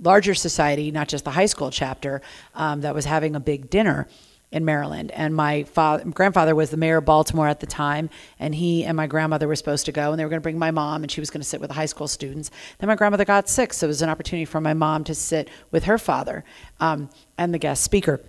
[0.00, 2.20] larger society, not just the high school chapter,
[2.54, 4.06] um, that was having a big dinner
[4.52, 5.10] in Maryland.
[5.10, 8.96] And my father, grandfather was the mayor of Baltimore at the time, and he and
[8.96, 11.10] my grandmother were supposed to go, and they were going to bring my mom, and
[11.10, 12.50] she was going to sit with the high school students.
[12.78, 15.48] Then my grandmother got sick, so it was an opportunity for my mom to sit
[15.70, 16.44] with her father
[16.80, 18.20] um, and the guest speaker.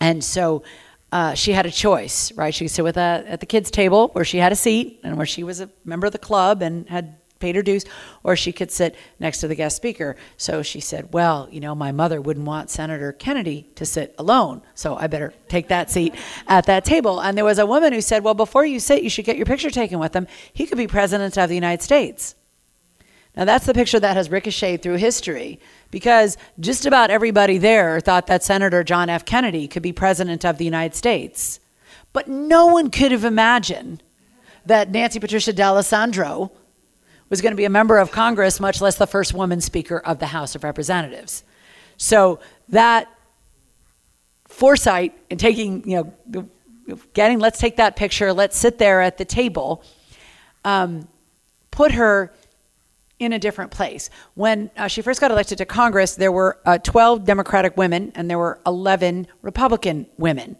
[0.00, 0.62] And so
[1.12, 2.54] uh, she had a choice, right?
[2.54, 5.16] She could sit with a, at the kids' table where she had a seat and
[5.16, 7.84] where she was a member of the club and had paid her dues,
[8.22, 10.16] or she could sit next to the guest speaker.
[10.36, 14.62] So she said, Well, you know, my mother wouldn't want Senator Kennedy to sit alone,
[14.74, 16.14] so I better take that seat
[16.46, 17.20] at that table.
[17.20, 19.46] And there was a woman who said, Well, before you sit, you should get your
[19.46, 20.28] picture taken with him.
[20.52, 22.36] He could be president of the United States.
[23.36, 28.26] Now, that's the picture that has ricocheted through history because just about everybody there thought
[28.26, 29.24] that Senator John F.
[29.24, 31.60] Kennedy could be president of the United States.
[32.12, 34.02] But no one could have imagined
[34.66, 36.50] that Nancy Patricia D'Alesandro
[37.30, 40.18] was going to be a member of Congress, much less the first woman speaker of
[40.18, 41.44] the House of Representatives.
[41.96, 43.08] So that
[44.48, 46.48] foresight and taking, you know,
[47.14, 49.82] getting, let's take that picture, let's sit there at the table,
[50.64, 51.06] um,
[51.70, 52.32] put her
[53.20, 54.10] in a different place.
[54.34, 58.28] When uh, she first got elected to Congress, there were uh, 12 Democratic women and
[58.28, 60.56] there were 11 Republican women.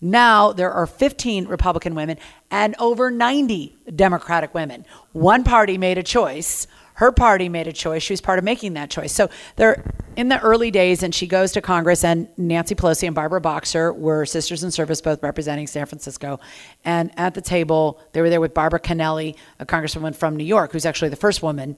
[0.00, 2.18] Now there are 15 Republican women
[2.50, 4.86] and over 90 Democratic women.
[5.12, 6.66] One party made a choice.
[6.94, 8.02] Her party made a choice.
[8.02, 9.12] She was part of making that choice.
[9.12, 9.82] So they're
[10.16, 13.92] in the early days, and she goes to Congress, and Nancy Pelosi and Barbara Boxer
[13.92, 16.40] were sisters in service, both representing San Francisco.
[16.84, 20.72] And at the table, they were there with Barbara Kennelly, a congresswoman from New York,
[20.72, 21.76] who's actually the first woman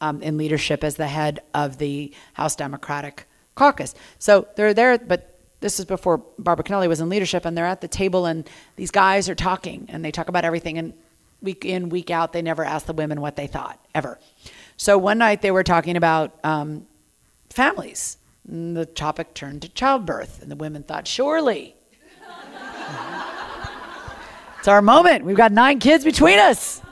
[0.00, 3.94] um, in leadership as the head of the House Democratic Caucus.
[4.18, 5.33] So they're there, but
[5.64, 8.46] this is before Barbara Kennelly was in leadership, and they're at the table, and
[8.76, 10.76] these guys are talking, and they talk about everything.
[10.76, 10.92] And
[11.40, 12.34] week in, week out.
[12.34, 14.18] They never asked the women what they thought, ever.
[14.76, 16.86] So one night they were talking about um,
[17.48, 18.18] families.
[18.46, 21.74] And the topic turned to childbirth, and the women thought, surely.
[24.58, 25.24] it's our moment.
[25.24, 26.82] We've got nine kids between us.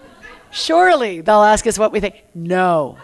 [0.50, 2.24] Surely they'll ask us what we think.
[2.34, 2.96] No,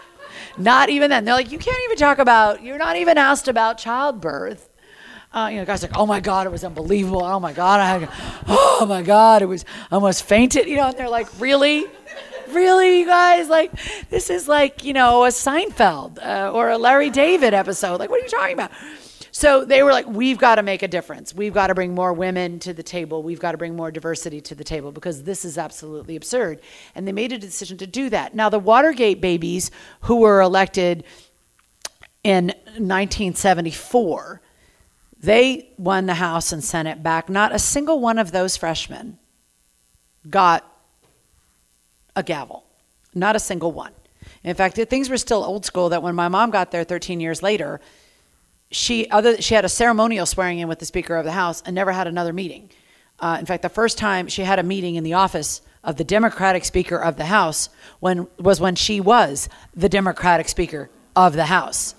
[0.57, 1.25] not even then.
[1.25, 4.68] They're like, you can't even talk about, you're not even asked about childbirth.
[5.31, 7.23] Uh, you know, guys like, oh my God, it was unbelievable.
[7.23, 8.09] Oh my God, I had,
[8.47, 10.67] oh my God, it was, I almost fainted.
[10.67, 11.85] You know, and they're like, really?
[12.49, 13.47] really, you guys?
[13.47, 13.71] Like,
[14.09, 17.99] this is like, you know, a Seinfeld uh, or a Larry David episode.
[17.99, 18.71] Like, what are you talking about?
[19.31, 21.33] So they were like, we've got to make a difference.
[21.33, 23.23] We've got to bring more women to the table.
[23.23, 26.59] We've got to bring more diversity to the table because this is absolutely absurd.
[26.95, 28.33] And they made a decision to do that.
[28.33, 29.71] Now, the Watergate babies
[30.01, 31.03] who were elected
[32.23, 34.41] in 1974,
[35.21, 37.29] they won the House and Senate back.
[37.29, 39.17] Not a single one of those freshmen
[40.29, 40.65] got
[42.15, 42.63] a gavel,
[43.13, 43.91] not a single one.
[44.43, 47.43] In fact, things were still old school that when my mom got there 13 years
[47.43, 47.81] later,
[48.71, 51.75] she other she had a ceremonial swearing in with the Speaker of the House and
[51.75, 52.69] never had another meeting.
[53.19, 56.03] Uh, in fact, the first time she had a meeting in the office of the
[56.03, 61.45] Democratic Speaker of the House when was when she was the Democratic Speaker of the
[61.45, 61.95] House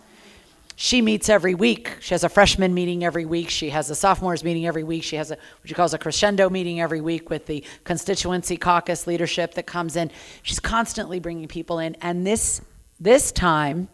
[0.83, 1.99] she meets every week.
[2.01, 3.51] She has a freshman meeting every week.
[3.51, 5.03] She has a sophomores meeting every week.
[5.03, 9.07] She has a what she calls a crescendo meeting every week with the constituency caucus
[9.07, 10.11] leadership that comes in.
[10.43, 12.63] She's constantly bringing people in, and this
[12.99, 13.89] this time,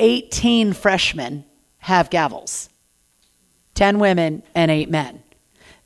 [0.00, 1.44] 18 freshmen
[1.78, 2.68] have gavels,
[3.76, 5.22] 10 women and eight men.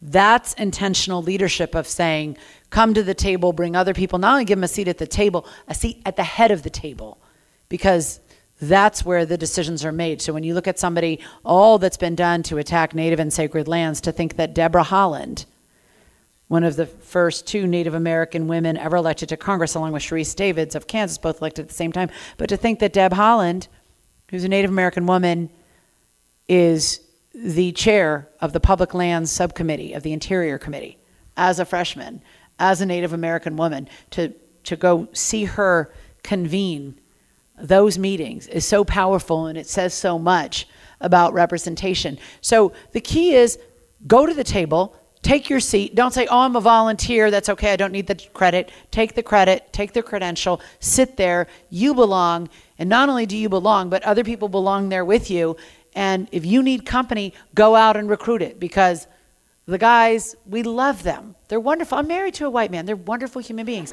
[0.00, 2.38] That's intentional leadership of saying,
[2.70, 5.06] come to the table, bring other people, not only give them a seat at the
[5.06, 7.18] table, a seat at the head of the table,
[7.68, 8.18] because
[8.60, 10.20] that's where the decisions are made.
[10.20, 13.66] So when you look at somebody, all that's been done to attack native and sacred
[13.66, 15.46] lands, to think that Deborah Haaland,
[16.48, 20.34] one of the first two Native American women ever elected to Congress, along with Sharice
[20.36, 23.68] Davids of Kansas, both elected at the same time, but to think that Deb Haaland,
[24.30, 25.48] who's a Native American woman,
[26.48, 27.00] is
[27.32, 30.98] the chair of the Public Lands Subcommittee of the Interior Committee
[31.36, 32.20] as a freshman,
[32.58, 34.34] as a Native American woman, to,
[34.64, 35.90] to go see her
[36.22, 36.96] convene
[37.60, 40.66] those meetings is so powerful and it says so much
[41.00, 42.18] about representation.
[42.40, 43.58] So the key is
[44.06, 45.94] go to the table, take your seat.
[45.94, 47.30] Don't say, oh, I'm a volunteer.
[47.30, 47.72] That's okay.
[47.72, 48.70] I don't need the credit.
[48.90, 51.46] Take the credit, take the credential, sit there.
[51.70, 52.48] You belong.
[52.78, 55.56] And not only do you belong, but other people belong there with you.
[55.94, 59.06] And if you need company, go out and recruit it because
[59.66, 61.34] the guys, we love them.
[61.48, 61.98] They're wonderful.
[61.98, 63.92] I'm married to a white man, they're wonderful human beings.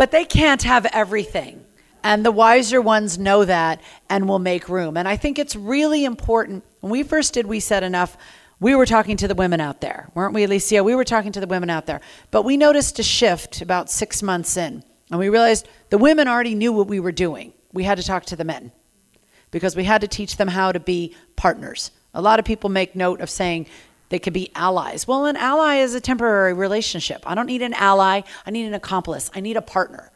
[0.00, 1.62] But they can't have everything.
[2.02, 4.96] And the wiser ones know that and will make room.
[4.96, 6.64] And I think it's really important.
[6.80, 8.16] When we first did We Said Enough,
[8.60, 10.82] we were talking to the women out there, weren't we, Alicia?
[10.82, 12.00] We were talking to the women out there.
[12.30, 14.82] But we noticed a shift about six months in.
[15.10, 17.52] And we realized the women already knew what we were doing.
[17.74, 18.72] We had to talk to the men
[19.50, 21.90] because we had to teach them how to be partners.
[22.14, 23.66] A lot of people make note of saying,
[24.10, 25.08] they could be allies.
[25.08, 27.22] Well, an ally is a temporary relationship.
[27.24, 30.12] I don't need an ally, I need an accomplice, I need a partner.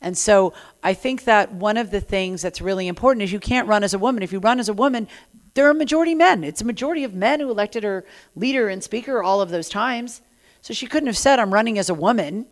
[0.00, 3.68] And so I think that one of the things that's really important is you can't
[3.68, 4.22] run as a woman.
[4.22, 5.06] If you run as a woman,
[5.54, 6.42] there are majority men.
[6.42, 8.04] It's a majority of men who elected her
[8.34, 10.22] leader and speaker all of those times.
[10.62, 12.46] So she couldn't have said, I'm running as a woman,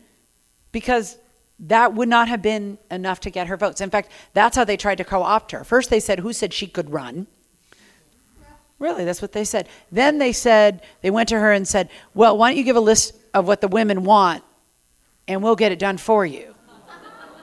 [0.73, 1.17] because
[1.61, 3.81] that would not have been enough to get her votes.
[3.81, 5.65] In fact, that's how they tried to co opt her.
[5.65, 7.27] First, they said, Who said she could run?
[8.79, 9.69] Really, that's what they said.
[9.91, 12.81] Then they said, they went to her and said, Well, why don't you give a
[12.81, 14.45] list of what the women want
[15.27, 16.55] and we'll get it done for you?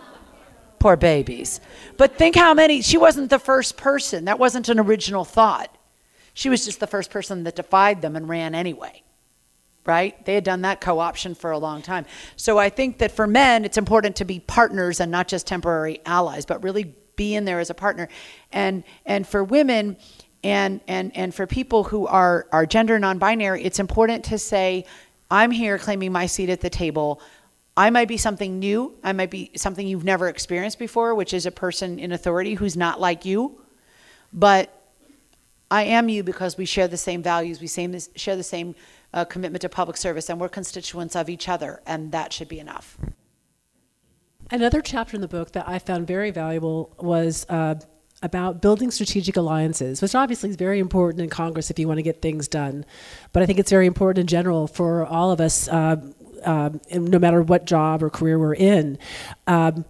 [0.79, 1.59] Poor babies.
[1.97, 4.25] But think how many, she wasn't the first person.
[4.25, 5.75] That wasn't an original thought.
[6.33, 9.01] She was just the first person that defied them and ran anyway.
[9.85, 10.25] Right?
[10.25, 12.05] They had done that co option for a long time.
[12.37, 16.01] So I think that for men, it's important to be partners and not just temporary
[16.05, 18.09] allies, but really be in there as a partner.
[18.51, 19.97] And, and for women,
[20.45, 24.85] and and and for people who are are gender non-binary it's important to say
[25.31, 27.19] i'm here claiming my seat at the table.
[27.77, 28.93] I might be something new.
[29.03, 32.77] I might be something you've never experienced before which is a person in authority who's
[32.77, 33.59] not like you.
[34.31, 34.71] But
[35.71, 37.59] i am you because we share the same values.
[37.59, 38.75] We same, share the same
[39.13, 42.59] uh, commitment to public service and we're constituents of each other and that should be
[42.59, 42.97] enough.
[44.51, 47.75] Another chapter in the book that I found very valuable was uh,
[48.21, 52.03] about building strategic alliances, which obviously is very important in Congress if you want to
[52.03, 52.85] get things done.
[53.33, 55.97] But I think it's very important in general for all of us, uh,
[56.43, 58.97] uh, no matter what job or career we're in.
[59.47, 59.85] Um,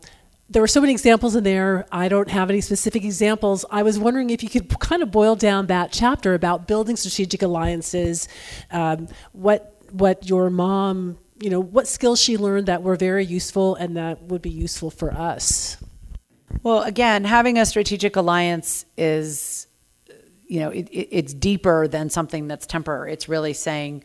[0.50, 1.86] there were so many examples in there.
[1.92, 3.66] I don't have any specific examples.
[3.72, 7.42] I was wondering if you could kind of boil down that chapter about building strategic
[7.42, 8.28] alliances,
[8.72, 13.76] um, what what your mom, you know, what skills she learned that were very useful
[13.76, 15.78] and that would be useful for us.
[16.64, 19.68] Well, again, having a strategic alliance is,
[20.48, 23.14] you know, it, it, it's deeper than something that's temporary.
[23.14, 24.04] It's really saying,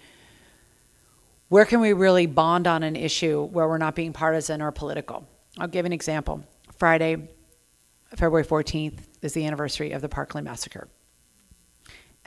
[1.49, 5.27] where can we really bond on an issue where we're not being partisan or political?
[5.59, 6.45] I'll give an example.
[6.77, 7.29] Friday,
[8.15, 10.89] February 14th, is the anniversary of the Parkland Massacre.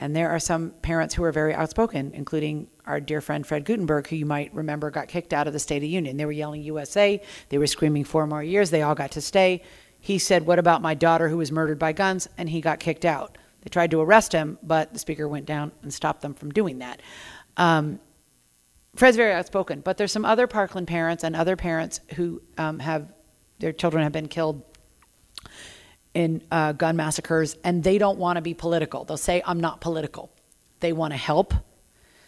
[0.00, 4.08] And there are some parents who are very outspoken, including our dear friend Fred Guttenberg,
[4.08, 6.16] who you might remember got kicked out of the State of Union.
[6.16, 9.62] They were yelling USA, they were screaming four more years, they all got to stay.
[10.04, 12.28] He said, What about my daughter who was murdered by guns?
[12.36, 13.38] And he got kicked out.
[13.62, 16.80] They tried to arrest him, but the speaker went down and stopped them from doing
[16.80, 17.00] that.
[17.56, 17.98] Um,
[18.96, 23.10] Fred's very outspoken, but there's some other Parkland parents and other parents who um, have
[23.60, 24.62] their children have been killed
[26.12, 29.04] in uh, gun massacres, and they don't want to be political.
[29.04, 30.30] They'll say, I'm not political.
[30.80, 31.54] They want to help,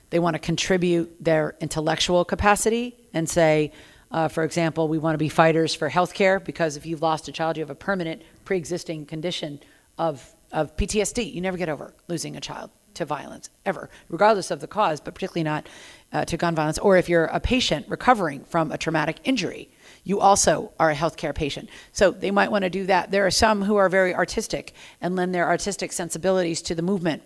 [0.09, 3.74] they want to contribute their intellectual capacity and say,
[4.11, 7.32] uh, for example, we want to be fighters for healthcare because if you've lost a
[7.32, 9.61] child, you have a permanent pre existing condition
[9.98, 11.32] of, of PTSD.
[11.32, 15.14] You never get over losing a child to violence, ever, regardless of the cause, but
[15.14, 15.68] particularly not
[16.12, 16.78] uh, to gun violence.
[16.78, 19.68] Or if you're a patient recovering from a traumatic injury,
[20.04, 21.68] you also are a healthcare patient.
[21.92, 23.11] So they might want to do that.
[23.11, 27.22] There are some who are very artistic and lend their artistic sensibilities to the movement,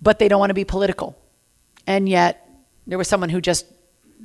[0.00, 1.16] but they don't want to be political.
[1.86, 2.48] And yet,
[2.86, 3.66] there was someone who just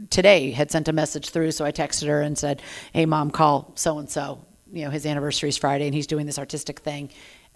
[0.10, 2.62] today had sent a message through, so I texted her and said,
[2.94, 4.40] "Hey, mom, call so and so.
[4.72, 7.10] You know, his anniversary is Friday, and he's doing this artistic thing,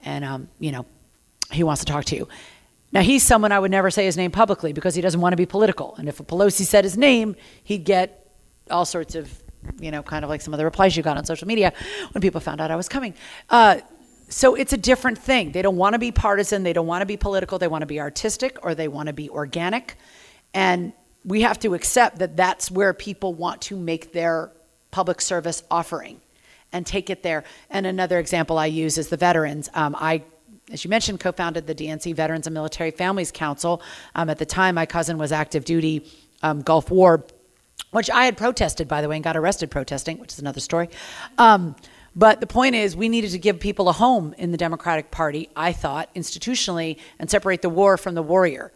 [0.04, 0.86] and um, you know,
[1.52, 2.28] he wants to talk to you."
[2.92, 5.38] Now, he's someone I would never say his name publicly because he doesn't want to
[5.38, 5.96] be political.
[5.98, 8.28] And if a Pelosi said his name, he'd get
[8.72, 9.44] all sorts of
[9.80, 11.74] you know, kind of like some of the replies you got on social media
[12.12, 13.14] when people found out I was coming.
[13.50, 13.80] Uh,
[14.30, 15.52] so it's a different thing.
[15.52, 16.64] They don't want to be partisan.
[16.64, 17.58] They don't want to be political.
[17.58, 19.98] They want to be artistic or they want to be organic.
[20.54, 20.94] And
[21.26, 24.52] we have to accept that that's where people want to make their
[24.92, 26.20] public service offering
[26.72, 27.44] and take it there.
[27.70, 29.70] And another example I use is the veterans.
[29.74, 30.24] Um, I
[30.72, 33.82] as you mentioned, co founded the DNC Veterans and Military Families Council.
[34.14, 36.06] Um, at the time, my cousin was active duty
[36.44, 37.26] um, Gulf War
[37.92, 40.90] which I had protested, by the way, and got arrested protesting, which is another story.
[41.38, 41.76] Um,
[42.16, 45.50] but the point is, we needed to give people a home in the Democratic Party,
[45.56, 48.72] I thought, institutionally, and separate the war from the warrior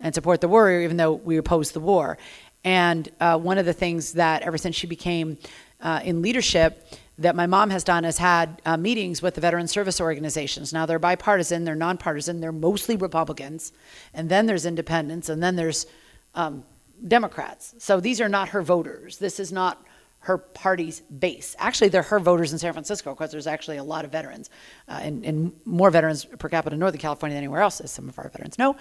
[0.00, 2.18] and support the warrior, even though we oppose the war.
[2.64, 5.38] And uh, one of the things that, ever since she became
[5.80, 6.86] uh, in leadership,
[7.18, 10.72] that my mom has done is had uh, meetings with the veteran service organizations.
[10.72, 13.72] Now they're bipartisan, they're nonpartisan, they're mostly Republicans,
[14.14, 15.86] and then there's independents, and then there's
[16.34, 16.64] um,
[17.06, 17.74] Democrats.
[17.78, 19.18] So these are not her voters.
[19.18, 19.84] This is not
[20.20, 21.56] her party's base.
[21.58, 24.50] Actually, they're her voters in San Francisco because there's actually a lot of veterans
[24.88, 28.08] uh, and, and, more veterans per capita in Northern California than anywhere else, as some
[28.08, 28.76] of our veterans know.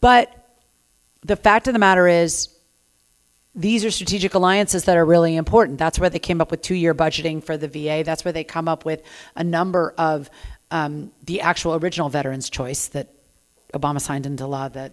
[0.00, 0.45] But
[1.26, 2.48] the fact of the matter is,
[3.54, 5.78] these are strategic alliances that are really important.
[5.78, 8.02] That's where they came up with two year budgeting for the VA.
[8.04, 9.02] That's where they come up with
[9.34, 10.30] a number of
[10.70, 13.08] um, the actual original veterans' choice that
[13.72, 14.92] Obama signed into law that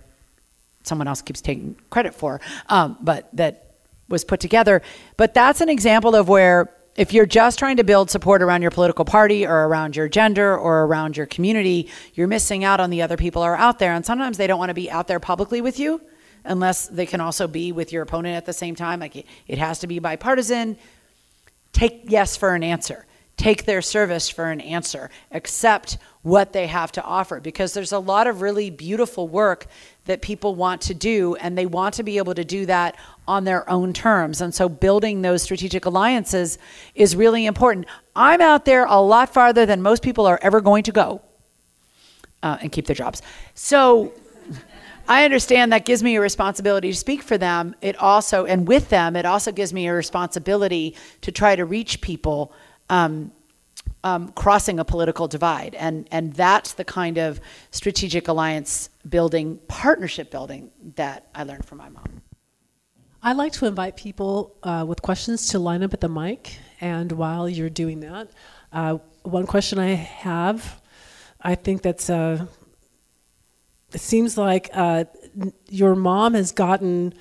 [0.84, 3.76] someone else keeps taking credit for, um, but that
[4.10, 4.82] was put together.
[5.18, 8.72] But that's an example of where if you're just trying to build support around your
[8.72, 13.02] political party or around your gender or around your community, you're missing out on the
[13.02, 13.94] other people who are out there.
[13.94, 16.02] And sometimes they don't want to be out there publicly with you
[16.46, 19.00] unless they can also be with your opponent at the same time.
[19.00, 20.78] Like it, has to be bipartisan.
[21.72, 23.06] Take yes for an answer
[23.38, 28.00] take their service for an answer, accept what they have to offer because there's a
[28.00, 29.66] lot of really beautiful work
[30.06, 32.96] that people want to do and they want to be able to do that
[33.28, 34.39] on their own terms.
[34.39, 36.58] And so building those strategic alliances
[36.96, 37.88] is really important.
[38.16, 41.22] I'm out there a lot farther than most people are ever going to go
[42.41, 43.22] uh, and keep their jobs.
[43.56, 44.14] So
[45.08, 47.76] I understand that gives me a responsibility to speak for them.
[47.82, 51.99] It also, and with them, it also gives me a responsibility to try to reach
[51.99, 52.54] people
[52.89, 53.32] um,
[54.04, 55.76] um, crossing a political divide.
[55.76, 57.41] And, and that's the kind of
[57.72, 62.22] strategic alliance building, partnership building that I learned from my mom.
[63.22, 66.58] I like to invite people uh, with questions to line up at the mic.
[66.82, 68.28] And while you're doing that,
[68.72, 70.82] uh, one question I have,
[71.41, 72.45] I think that's, uh,
[73.94, 75.06] it seems like uh,
[75.70, 77.14] your mom has gotten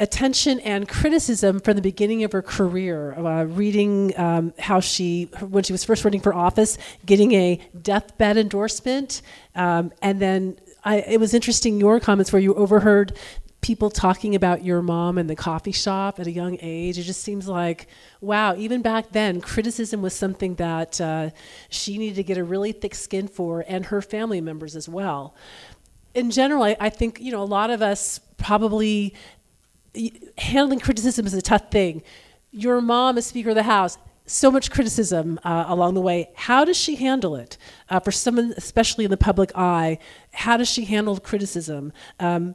[0.00, 3.12] attention and criticism from the beginning of her career.
[3.14, 6.76] Uh, reading um, how she, when she was first running for office,
[7.06, 9.22] getting a deathbed endorsement,
[9.54, 13.16] um, and then I, it was interesting your comments where you overheard
[13.62, 16.98] people talking about your mom in the coffee shop at a young age.
[16.98, 17.86] It just seems like,
[18.20, 21.30] wow, even back then, criticism was something that uh,
[21.68, 25.36] she needed to get a really thick skin for, and her family members as well.
[26.14, 29.14] In general, I, I think you know a lot of us probably
[30.38, 32.02] handling criticism is a tough thing.
[32.50, 33.98] Your mom is Speaker of the House.
[34.24, 36.30] So much criticism uh, along the way.
[36.34, 37.58] How does she handle it?
[37.90, 39.98] Uh, for someone, especially in the public eye,
[40.32, 41.92] how does she handle criticism?
[42.20, 42.54] Um,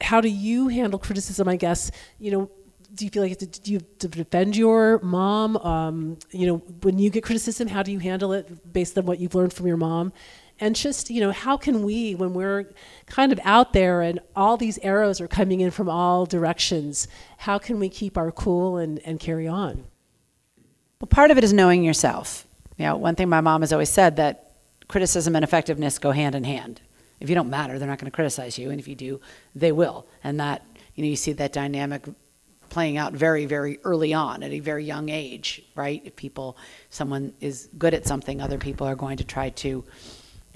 [0.00, 1.48] how do you handle criticism?
[1.48, 2.50] I guess you know.
[2.94, 5.56] Do you feel like do you to defend your mom?
[5.58, 9.20] Um, you know, when you get criticism, how do you handle it based on what
[9.20, 10.12] you've learned from your mom?
[10.60, 12.66] And just you know how can we when we're
[13.06, 17.58] kind of out there and all these arrows are coming in from all directions how
[17.58, 19.84] can we keep our cool and, and carry on?
[21.00, 22.46] Well part of it is knowing yourself.
[22.76, 24.52] You know one thing my mom has always said that
[24.88, 26.80] criticism and effectiveness go hand in hand.
[27.20, 29.20] If you don't matter they're not going to criticize you and if you do
[29.54, 30.06] they will.
[30.24, 32.02] And that you know you see that dynamic
[32.70, 36.02] playing out very very early on at a very young age right?
[36.04, 36.56] If people
[36.90, 39.84] someone is good at something other people are going to try to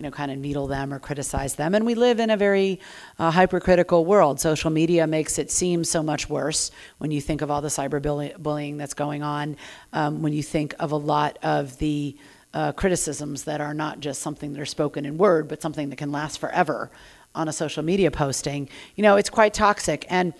[0.03, 1.77] you know, kind of needle them or criticize them.
[1.77, 2.81] And we live in a very
[3.21, 4.41] uh, hypercritical world.
[4.41, 8.79] Social media makes it seem so much worse when you think of all the cyberbullying
[8.79, 9.57] that's going on,
[9.93, 12.17] um, when you think of a lot of the
[12.53, 15.97] uh, criticisms that are not just something that are spoken in word, but something that
[15.97, 16.91] can last forever
[17.33, 18.69] on a social media posting.
[18.97, 20.05] You know, it's quite toxic.
[20.11, 20.35] And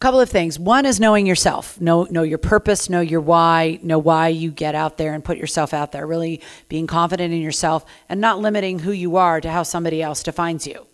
[0.00, 0.58] couple of things.
[0.58, 1.78] One is knowing yourself.
[1.78, 5.36] Know know your purpose, know your why, know why you get out there and put
[5.36, 6.06] yourself out there.
[6.06, 6.40] Really
[6.70, 10.66] being confident in yourself and not limiting who you are to how somebody else defines
[10.66, 10.86] you.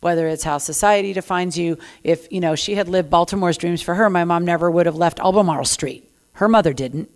[0.00, 3.96] Whether it's how society defines you, if you know she had lived Baltimore's dreams for
[3.96, 6.08] her, my mom never would have left Albemarle Street.
[6.34, 7.10] Her mother didn't.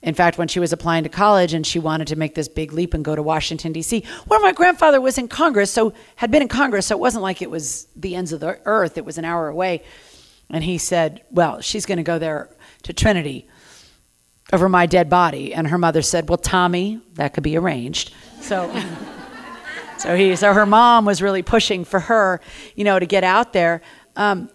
[0.00, 2.72] In fact, when she was applying to college and she wanted to make this big
[2.72, 6.40] leap and go to Washington D.C., where my grandfather was in Congress, so had been
[6.40, 9.18] in Congress, so it wasn't like it was the ends of the earth; it was
[9.18, 9.82] an hour away
[10.50, 12.48] and he said, Well, she's going to go there
[12.84, 13.46] to Trinity
[14.52, 15.52] over my dead body.
[15.52, 18.14] And her mother said, Well, Tommy, that could be arranged.
[18.40, 18.72] So.
[19.98, 22.40] so he, so her mom was really pushing for her,
[22.74, 23.82] you know, to get out there.
[24.16, 24.48] Um,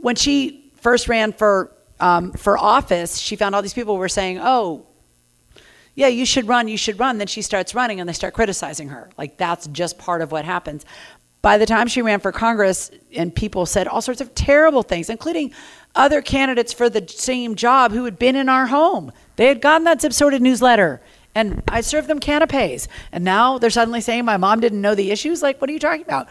[0.00, 4.38] when she first ran for um, for office, she found all these people were saying,
[4.40, 4.86] "Oh,
[5.94, 8.88] yeah, you should run, you should run." Then she starts running, and they start criticizing
[8.88, 9.10] her.
[9.18, 10.84] Like that's just part of what happens.
[11.42, 15.08] By the time she ran for Congress, and people said all sorts of terrible things,
[15.08, 15.52] including
[15.94, 19.10] other candidates for the same job who had been in our home.
[19.36, 21.00] They had gotten that zip sorted newsletter,
[21.34, 22.88] and I served them canapes.
[23.10, 25.42] And now they're suddenly saying my mom didn't know the issues.
[25.42, 26.28] Like, what are you talking about?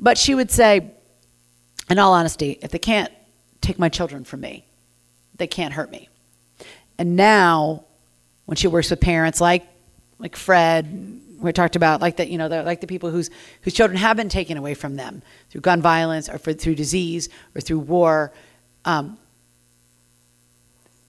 [0.00, 0.90] But she would say,
[1.88, 3.12] in all honesty, if they can't
[3.60, 4.64] take my children from me,
[5.36, 6.08] they can't hurt me.
[6.98, 7.84] And now,
[8.46, 9.66] when she works with parents like
[10.18, 13.30] like Fred, we talked about like the you know like the people whose
[13.62, 17.28] whose children have been taken away from them through gun violence or for, through disease
[17.54, 18.32] or through war.
[18.84, 19.18] Um,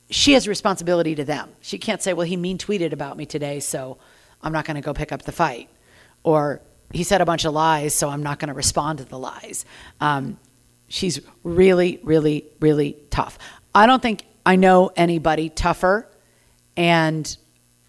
[0.10, 1.50] she has a responsibility to them.
[1.62, 3.98] She can't say, "Well, he mean tweeted about me today, so
[4.42, 5.70] I'm not going to go pick up the fight,"
[6.24, 6.62] or
[6.92, 9.66] "He said a bunch of lies, so I'm not going to respond to the lies."
[10.02, 10.38] Um,
[10.88, 13.40] she's really, really, really tough.
[13.74, 16.08] I don't think I know anybody tougher
[16.76, 17.38] and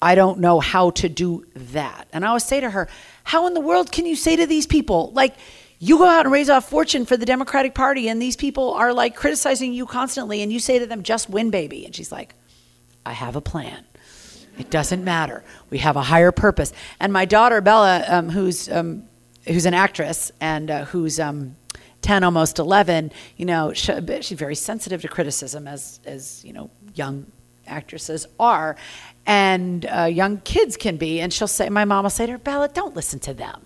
[0.05, 2.09] I don't know how to do that.
[2.13, 2.89] And I always say to her,
[3.25, 5.35] How in the world can you say to these people, like,
[5.79, 8.93] you go out and raise a fortune for the Democratic Party, and these people are
[8.93, 11.87] like criticizing you constantly, and you say to them, Just win, baby.
[11.87, 12.35] And she's like,
[13.07, 13.83] I have a plan.
[14.59, 15.43] It doesn't matter.
[15.71, 16.75] We have a higher purpose.
[17.01, 19.05] And my daughter, Bella, um, who's, um,
[19.47, 21.57] who's an actress and uh, who's um,
[22.03, 26.69] 10, almost 11, you know, she, she's very sensitive to criticism, as, as you know,
[26.95, 27.27] young
[27.67, 28.77] actresses are
[29.27, 31.21] and uh, young kids can be.
[31.21, 33.63] And she'll say, my mom will say to her, Bella, don't listen to them.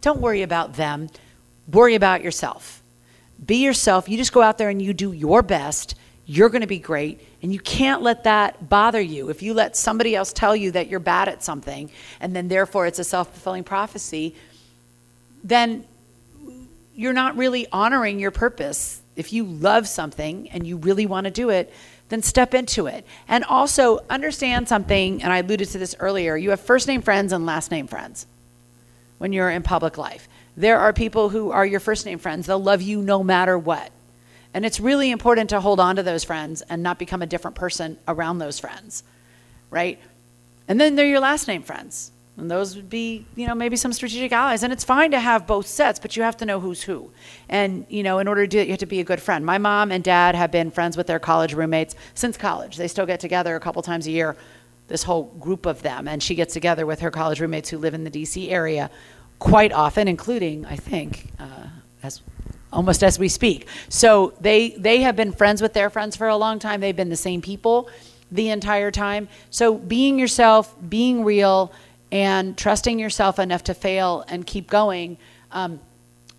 [0.00, 1.08] Don't worry about them.
[1.70, 2.82] Worry about yourself.
[3.44, 4.08] Be yourself.
[4.08, 5.94] You just go out there and you do your best.
[6.26, 7.26] You're going to be great.
[7.42, 9.28] And you can't let that bother you.
[9.28, 11.90] If you let somebody else tell you that you're bad at something,
[12.20, 14.34] and then therefore it's a self fulfilling prophecy,
[15.42, 15.84] then
[16.94, 19.00] you're not really honoring your purpose.
[19.16, 21.72] If you love something and you really want to do it,
[22.14, 23.04] then step into it.
[23.26, 27.32] And also understand something, and I alluded to this earlier you have first name friends
[27.32, 28.26] and last name friends
[29.18, 30.28] when you're in public life.
[30.56, 33.90] There are people who are your first name friends, they'll love you no matter what.
[34.52, 37.56] And it's really important to hold on to those friends and not become a different
[37.56, 39.02] person around those friends,
[39.70, 39.98] right?
[40.68, 42.12] And then they're your last name friends.
[42.36, 44.64] And those would be, you know, maybe some strategic allies.
[44.64, 47.12] And it's fine to have both sets, but you have to know who's who.
[47.48, 49.46] And, you know, in order to do it, you have to be a good friend.
[49.46, 52.76] My mom and dad have been friends with their college roommates since college.
[52.76, 54.36] They still get together a couple times a year,
[54.88, 56.08] this whole group of them.
[56.08, 58.50] And she gets together with her college roommates who live in the D.C.
[58.50, 58.90] area
[59.38, 61.68] quite often, including, I think, uh,
[62.02, 62.20] as
[62.72, 63.68] almost as we speak.
[63.88, 66.80] So they they have been friends with their friends for a long time.
[66.80, 67.88] They've been the same people
[68.32, 69.28] the entire time.
[69.50, 71.72] So being yourself, being real,
[72.14, 75.18] and trusting yourself enough to fail and keep going.
[75.50, 75.80] Um,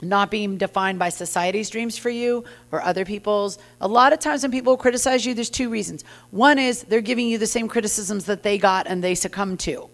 [0.01, 3.57] not being defined by society's dreams for you or other people's.
[3.81, 6.03] A lot of times when people criticize you, there's two reasons.
[6.31, 9.89] One is they're giving you the same criticisms that they got and they succumbed to.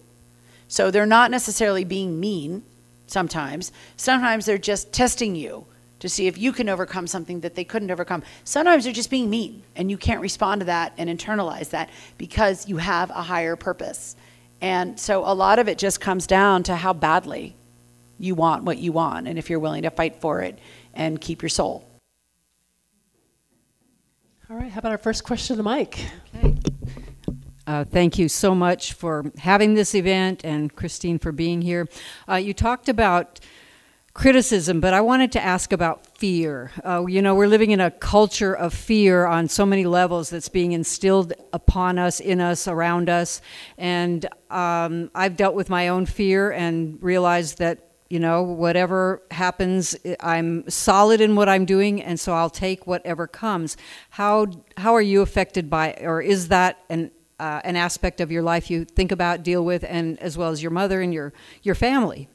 [0.68, 2.62] So they're not necessarily being mean
[3.08, 3.72] sometimes.
[3.96, 5.66] Sometimes they're just testing you
[5.98, 8.22] to see if you can overcome something that they couldn't overcome.
[8.44, 12.68] Sometimes they're just being mean and you can't respond to that and internalize that because
[12.68, 14.16] you have a higher purpose.
[14.62, 17.56] And so a lot of it just comes down to how badly
[18.18, 20.56] you want what you want and if you're willing to fight for it
[20.94, 21.84] and keep your soul.
[24.48, 26.06] All right, how about our first question to Mike?
[26.34, 26.54] Okay.
[27.66, 31.88] Uh, thank you so much for having this event and Christine for being here.
[32.28, 33.40] Uh, you talked about
[34.14, 36.70] criticism, but I wanted to ask about fear.
[36.84, 40.50] Uh, you know, we're living in a culture of fear on so many levels that's
[40.50, 43.40] being instilled upon us, in us, around us.
[43.78, 49.96] And um, I've dealt with my own fear and realized that you know, whatever happens,
[50.20, 53.78] I'm solid in what I'm doing, and so I'll take whatever comes.
[54.10, 57.10] How how are you affected by, or is that an
[57.40, 60.62] uh, an aspect of your life you think about, deal with, and as well as
[60.62, 61.32] your mother and your
[61.62, 62.28] your family?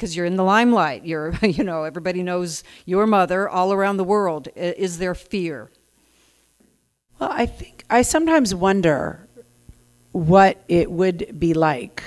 [0.00, 4.04] Because you're in the limelight, you're you know everybody knows your mother all around the
[4.04, 4.48] world.
[4.56, 5.70] Is there fear?
[7.18, 9.28] Well, I think I sometimes wonder
[10.12, 12.02] what it would be like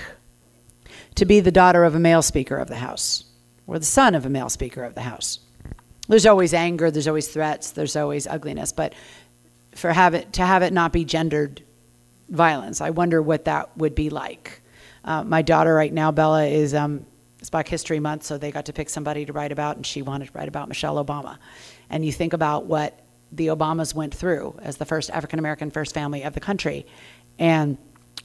[1.14, 3.22] to be the daughter of a male Speaker of the House
[3.68, 5.38] or the son of a male Speaker of the House.
[6.08, 8.92] There's always anger, there's always threats, there's always ugliness, but
[9.76, 11.62] for have it to have it not be gendered
[12.28, 14.62] violence, I wonder what that would be like.
[15.04, 17.06] Uh, my daughter right now, Bella, is um,
[17.44, 20.00] it's Black History Month, so they got to pick somebody to write about, and she
[20.00, 21.36] wanted to write about Michelle Obama.
[21.90, 22.98] And you think about what
[23.32, 26.86] the Obamas went through as the first African American first family of the country,
[27.38, 27.76] and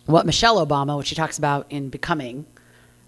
[0.05, 2.45] what Michelle Obama, which she talks about in Becoming,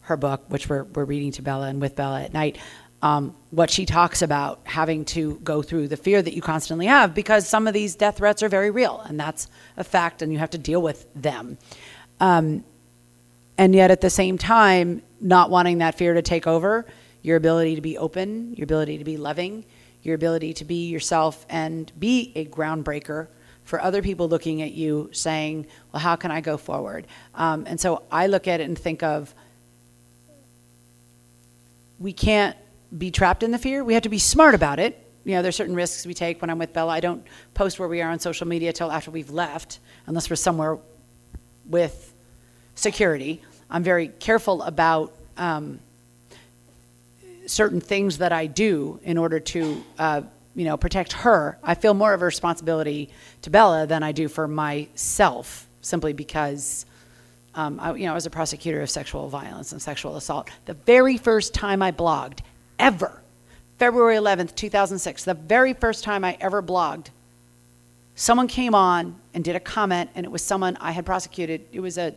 [0.01, 2.57] her book, which we're, we're reading to Bella and with Bella at night,
[3.01, 7.15] um, what she talks about having to go through the fear that you constantly have
[7.15, 9.47] because some of these death threats are very real and that's
[9.77, 11.57] a fact and you have to deal with them.
[12.19, 12.65] Um,
[13.57, 16.85] and yet at the same time, not wanting that fear to take over,
[17.21, 19.63] your ability to be open, your ability to be loving,
[20.03, 23.27] your ability to be yourself and be a groundbreaker
[23.63, 27.05] for other people looking at you saying, well, how can I go forward?
[27.35, 29.33] Um, and so I look at it and think of
[31.99, 32.57] we can't
[32.97, 33.83] be trapped in the fear.
[33.83, 34.97] We have to be smart about it.
[35.23, 36.41] You know, there's certain risks we take.
[36.41, 39.11] When I'm with Bella, I don't post where we are on social media till after
[39.11, 40.79] we've left, unless we're somewhere
[41.69, 42.11] with
[42.73, 43.43] security.
[43.71, 45.79] I'm very careful about um,
[47.47, 50.21] certain things that I do in order to, uh,
[50.55, 51.57] you know, protect her.
[51.63, 53.09] I feel more of a responsibility
[53.43, 56.85] to Bella than I do for myself, simply because
[57.55, 60.49] um, I, you know, I was a prosecutor of sexual violence and sexual assault.
[60.65, 62.39] The very first time I blogged,
[62.77, 63.21] ever,
[63.77, 67.07] February 11th, 2006, the very first time I ever blogged,
[68.15, 71.65] someone came on and did a comment, and it was someone I had prosecuted.
[71.71, 72.13] It was a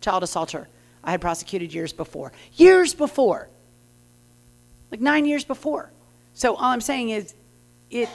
[0.00, 0.68] child assaulter
[1.06, 2.32] I had prosecuted years before.
[2.56, 3.48] Years before.
[4.90, 5.90] Like nine years before.
[6.34, 7.32] So all I'm saying is,
[7.90, 8.10] it,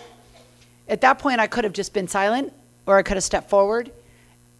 [0.88, 2.54] at that point, I could have just been silent,
[2.86, 3.92] or I could have stepped forward,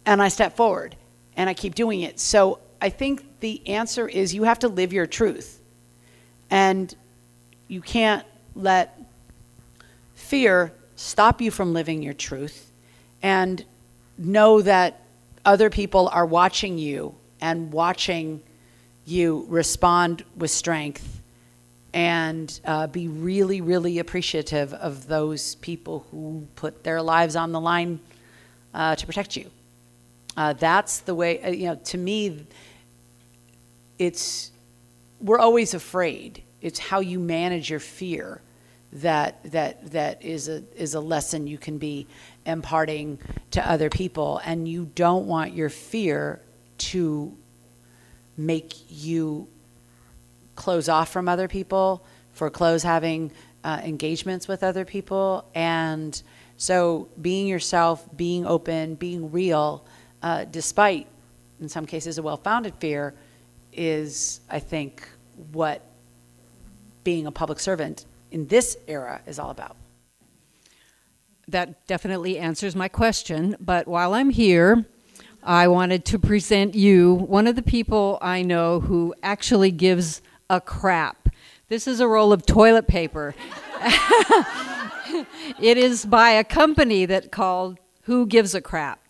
[0.06, 0.96] and I stepped forward
[1.36, 2.20] and I keep doing it.
[2.20, 5.60] So I think the answer is you have to live your truth.
[6.50, 6.94] And
[7.68, 8.26] you can't
[8.56, 9.00] let
[10.16, 12.70] fear stop you from living your truth.
[13.24, 13.64] And
[14.18, 15.02] know that
[15.46, 18.42] other people are watching you and watching
[19.06, 21.22] you respond with strength
[21.94, 27.60] and uh, be really, really appreciative of those people who put their lives on the
[27.60, 28.00] line
[28.74, 29.50] uh, to protect you.
[30.38, 32.46] Uh, that's the way, uh, you know, to me,
[34.00, 34.52] it's,
[35.20, 36.42] we're always afraid.
[36.62, 38.40] It's how you manage your fear
[38.94, 42.08] that, that, that is, a, is a lesson you can be
[42.46, 43.20] imparting
[43.52, 44.40] to other people.
[44.46, 46.40] And you don't want your fear
[46.90, 47.36] to
[48.38, 49.48] make you
[50.56, 52.04] close off from other people,
[52.34, 53.32] foreclose having
[53.64, 55.46] uh, engagements with other people.
[55.54, 56.22] And
[56.58, 59.86] so being yourself, being open, being real
[60.22, 61.08] uh, despite,
[61.60, 63.14] in some cases, a well founded fear,
[63.74, 65.08] is, I think,
[65.52, 65.82] what
[67.04, 69.76] being a public servant in this era is all about.
[71.48, 73.56] That definitely answers my question.
[73.60, 74.86] But while I'm here,
[75.44, 80.62] I wanted to present you one of the people I know who actually gives a
[80.62, 81.30] crap.
[81.68, 83.34] This is a roll of toilet paper.
[85.60, 89.01] it is by a company that called Who Gives a Crap.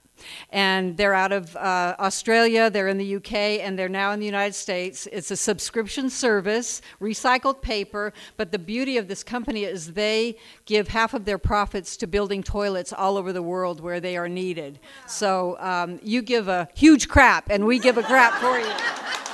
[0.52, 4.26] And they're out of uh, Australia, they're in the UK, and they're now in the
[4.26, 5.08] United States.
[5.12, 10.88] It's a subscription service, recycled paper, but the beauty of this company is they give
[10.90, 14.80] half of their profits to building toilets all over the world where they are needed.
[15.08, 19.31] So um, you give a huge crap, and we give a crap for you.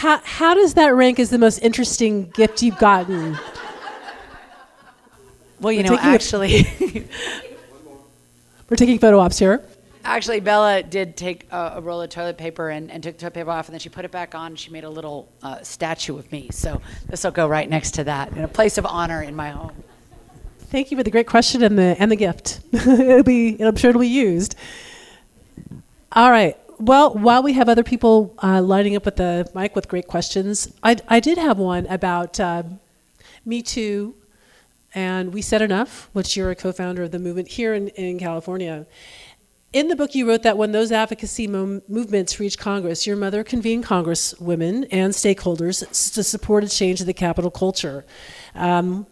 [0.00, 3.38] How, how does that rank as the most interesting gift you've gotten?
[5.60, 7.04] Well, you we're know, actually, a,
[8.70, 9.62] we're taking photo ops here.
[10.02, 13.50] Actually, Bella did take a, a, roll of toilet paper and, and took toilet paper
[13.50, 14.52] off, and then she put it back on.
[14.52, 16.48] And She made a little uh, statue of me.
[16.50, 19.50] So this will go right next to that in a place of honor in my
[19.50, 19.82] home.
[20.70, 22.60] Thank you for the great question and the and the gift.
[22.72, 24.54] it'll be, I'm sure it'll be used.
[26.12, 26.56] All right.
[26.80, 30.72] Well, while we have other people uh, lining up with the mic with great questions,
[30.82, 32.62] I, I did have one about uh,
[33.44, 34.14] Me Too
[34.94, 38.18] and We Said Enough, which you're a co founder of the movement here in, in
[38.18, 38.86] California.
[39.74, 43.44] In the book, you wrote that when those advocacy mo- movements reached Congress, your mother
[43.44, 45.80] convened congresswomen and stakeholders
[46.14, 48.06] to support a change in the capital culture.
[48.54, 49.06] Um,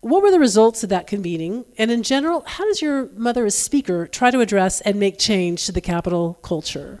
[0.00, 1.64] what were the results of that convening?
[1.76, 5.66] And in general, how does your mother, as speaker, try to address and make change
[5.66, 7.00] to the capital culture?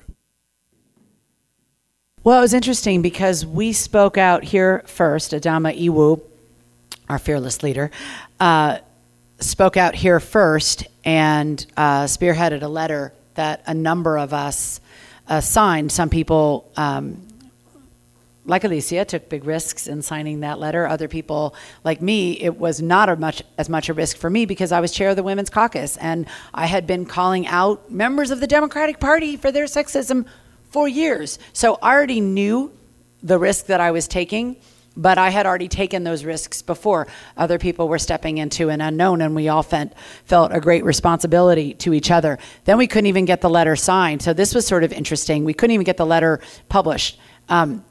[2.22, 5.32] Well, it was interesting because we spoke out here first.
[5.32, 6.20] Adama Iwu,
[7.08, 7.90] our fearless leader,
[8.38, 8.78] uh,
[9.38, 14.82] spoke out here first and uh, spearheaded a letter that a number of us
[15.28, 15.90] uh, signed.
[15.90, 17.26] Some people um,
[18.46, 20.86] like Alicia, took big risks in signing that letter.
[20.86, 24.72] Other people, like me, it was not much as much a risk for me because
[24.72, 28.40] I was chair of the Women's Caucus and I had been calling out members of
[28.40, 30.26] the Democratic Party for their sexism
[30.70, 31.38] for years.
[31.52, 32.72] So I already knew
[33.22, 34.56] the risk that I was taking,
[34.96, 37.06] but I had already taken those risks before.
[37.36, 39.92] Other people were stepping into an unknown, and we all felt,
[40.24, 42.38] felt a great responsibility to each other.
[42.64, 44.22] Then we couldn't even get the letter signed.
[44.22, 45.44] So this was sort of interesting.
[45.44, 47.18] We couldn't even get the letter published.
[47.48, 47.84] Um,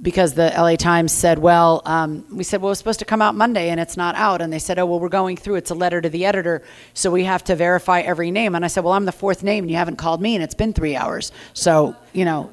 [0.00, 3.34] because the LA Times said, well, um, we said, well, it's supposed to come out
[3.34, 4.42] Monday and it's not out.
[4.42, 5.56] And they said, oh, well, we're going through.
[5.56, 8.54] It's a letter to the editor, so we have to verify every name.
[8.54, 10.54] And I said, well, I'm the fourth name and you haven't called me and it's
[10.54, 11.32] been three hours.
[11.54, 12.50] So, you know,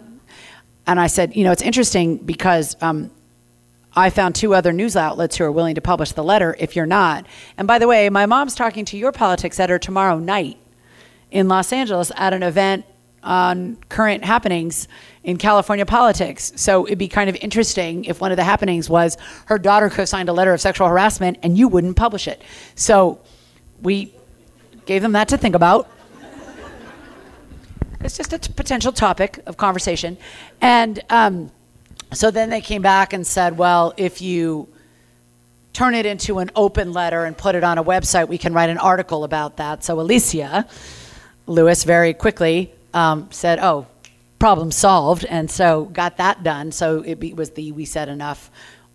[0.87, 3.11] and I said, you know, it's interesting because um,
[3.95, 6.85] I found two other news outlets who are willing to publish the letter if you're
[6.85, 7.25] not.
[7.57, 10.57] And by the way, my mom's talking to your politics editor tomorrow night
[11.31, 12.85] in Los Angeles at an event
[13.23, 14.87] on current happenings
[15.23, 16.51] in California politics.
[16.55, 20.05] So it'd be kind of interesting if one of the happenings was her daughter co
[20.05, 22.41] signed a letter of sexual harassment and you wouldn't publish it.
[22.75, 23.19] So
[23.81, 24.13] we
[24.85, 25.87] gave them that to think about.
[28.01, 30.17] it's just a t- potential topic of conversation.
[30.61, 31.51] And um,
[32.11, 34.67] so then they came back and said, well, if you
[35.71, 38.69] turn it into an open letter and put it on a website, we can write
[38.69, 39.83] an article about that.
[39.83, 40.67] So Alicia
[41.47, 43.87] Lewis very quickly um, said, oh,
[44.39, 46.71] problem solved, and so got that done.
[46.71, 48.51] So it be, was the We Said Enough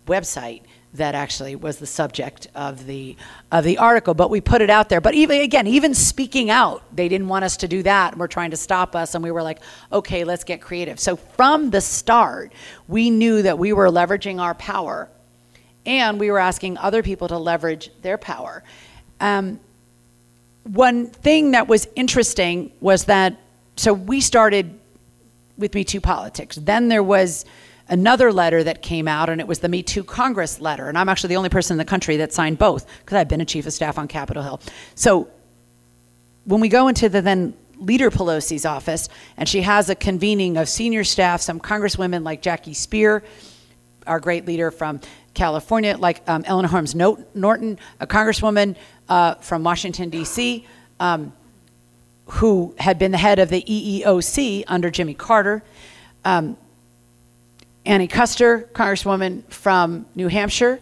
[0.07, 0.61] website
[0.93, 3.15] that actually was the subject of the
[3.51, 4.99] of the article but we put it out there.
[4.99, 8.27] But even again even speaking out they didn't want us to do that and were
[8.27, 9.59] trying to stop us and we were like
[9.91, 10.99] okay let's get creative.
[10.99, 12.51] So from the start
[12.87, 15.09] we knew that we were leveraging our power
[15.85, 18.63] and we were asking other people to leverage their power.
[19.19, 19.59] Um,
[20.63, 23.37] one thing that was interesting was that
[23.79, 24.77] so we started
[25.57, 26.57] with Me Too politics.
[26.57, 27.45] Then there was
[27.87, 30.89] another letter that came out, and it was the Me Too Congress letter.
[30.89, 33.39] And I'm actually the only person in the country that signed both because I've been
[33.39, 34.59] a chief of staff on Capitol Hill.
[34.95, 35.29] So
[36.43, 39.07] when we go into the then leader Pelosi's office,
[39.37, 43.21] and she has a convening of senior staff, some congresswomen like Jackie Speier,
[44.05, 44.99] our great leader from
[45.33, 48.75] California, like um, Eleanor Holmes Norton, a congresswoman
[49.07, 50.67] uh, from Washington, D.C.,
[50.99, 51.31] um,
[52.29, 55.63] who had been the head of the EEOC under Jimmy Carter.
[56.23, 56.57] Um,
[57.85, 60.79] Annie Kuster, Congresswoman from New Hampshire,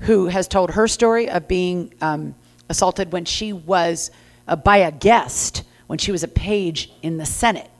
[0.00, 2.34] who has told her story of being um,
[2.68, 4.10] assaulted when she was
[4.48, 7.70] uh, by a guest when she was a page in the Senate,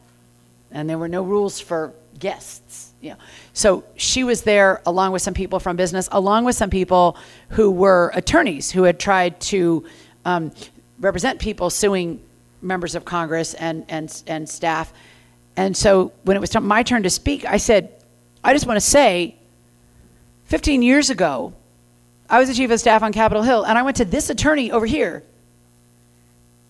[0.71, 2.93] and there were no rules for guests.
[3.01, 3.17] You know.
[3.53, 7.17] So she was there along with some people from business, along with some people
[7.51, 9.85] who were attorneys who had tried to
[10.25, 10.53] um,
[10.99, 12.21] represent people suing
[12.67, 14.93] members of Congress and, and, and staff.
[15.57, 17.93] And so when it was my turn to speak, I said,
[18.45, 19.37] I just want to say,
[20.47, 21.53] 15 years ago,
[22.29, 24.71] I was the chief of staff on Capitol Hill, and I went to this attorney
[24.71, 25.23] over here,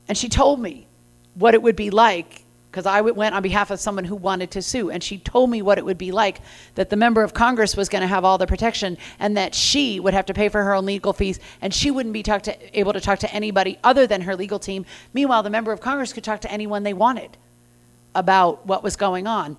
[0.09, 0.87] and she told me
[1.35, 4.63] what it would be like because I went on behalf of someone who wanted to
[4.63, 6.41] sue, and she told me what it would be like
[6.75, 9.99] that the member of Congress was going to have all the protection, and that she
[9.99, 12.93] would have to pay for her own legal fees, and she wouldn't be to, able
[12.93, 14.85] to talk to anybody other than her legal team.
[15.15, 17.37] Meanwhile, the member of Congress could talk to anyone they wanted
[18.15, 19.57] about what was going on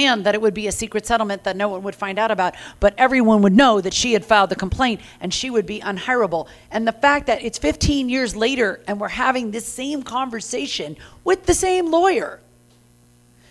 [0.00, 2.94] that it would be a secret settlement that no one would find out about, but
[2.96, 6.48] everyone would know that she had filed the complaint and she would be unhireable.
[6.70, 11.44] And the fact that it's 15 years later and we're having this same conversation with
[11.46, 12.40] the same lawyer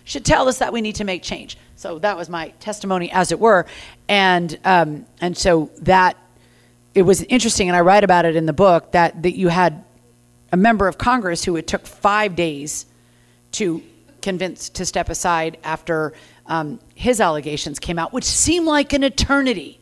[0.04, 1.56] should tell us that we need to make change.
[1.76, 3.64] So that was my testimony, as it were,
[4.06, 6.16] and um, and so that
[6.94, 9.82] it was interesting, and I write about it in the book that that you had
[10.52, 12.84] a member of Congress who it took five days
[13.52, 13.82] to
[14.20, 16.12] convince to step aside after
[16.50, 19.78] um, his allegations came out, which seemed like an eternity.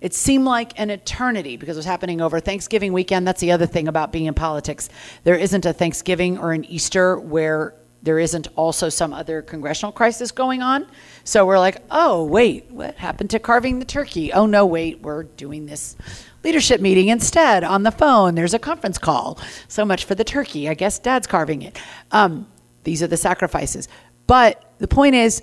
[0.00, 3.28] It seemed like an eternity because it was happening over Thanksgiving weekend.
[3.28, 4.88] That's the other thing about being in politics.
[5.24, 10.30] There isn't a Thanksgiving or an Easter where there isn't also some other congressional crisis
[10.30, 10.86] going on.
[11.24, 14.32] So we're like, oh, wait, what happened to carving the turkey?
[14.32, 15.96] Oh, no, wait, we're doing this
[16.42, 18.34] leadership meeting instead on the phone.
[18.34, 19.38] There's a conference call.
[19.66, 20.68] So much for the turkey.
[20.70, 21.78] I guess dad's carving it.
[22.12, 22.46] Um,
[22.84, 23.88] these are the sacrifices.
[24.26, 25.42] But the point is,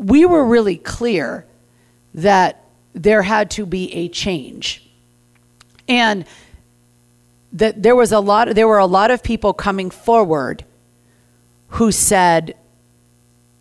[0.00, 1.44] we were really clear
[2.14, 4.82] that there had to be a change.
[5.86, 6.24] And
[7.52, 10.64] that there was a lot there were a lot of people coming forward
[11.68, 12.54] who said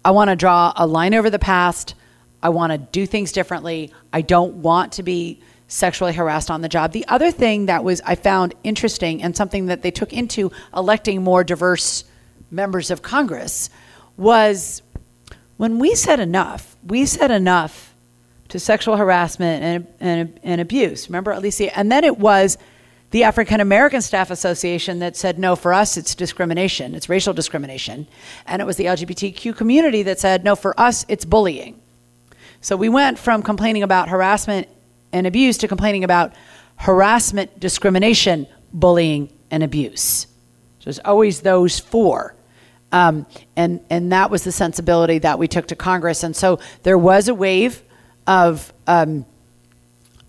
[0.06, 1.96] I want to draw a line over the past.
[2.42, 3.92] I want to do things differently.
[4.14, 6.94] I don't want to be sexually harassed on the job.
[6.94, 11.24] The other thing that was I found interesting and something that they took into electing
[11.24, 12.06] more diverse
[12.50, 13.70] members of Congress
[14.18, 14.82] was
[15.60, 17.94] when we said enough, we said enough
[18.48, 21.10] to sexual harassment and, and, and abuse.
[21.10, 21.78] Remember, Alicia?
[21.78, 22.58] And then it was
[23.12, 28.08] the African American Staff Association that said, no, for us, it's discrimination, it's racial discrimination.
[28.48, 31.78] And it was the LGBTQ community that said, no, for us, it's bullying.
[32.62, 34.70] So we went from complaining about harassment
[35.12, 36.32] and abuse to complaining about
[36.78, 40.26] harassment, discrimination, bullying, and abuse.
[40.80, 42.34] So it's always those four.
[42.92, 43.26] Um,
[43.56, 46.24] and, and that was the sensibility that we took to Congress.
[46.24, 47.82] And so there was a wave
[48.26, 49.26] of, um,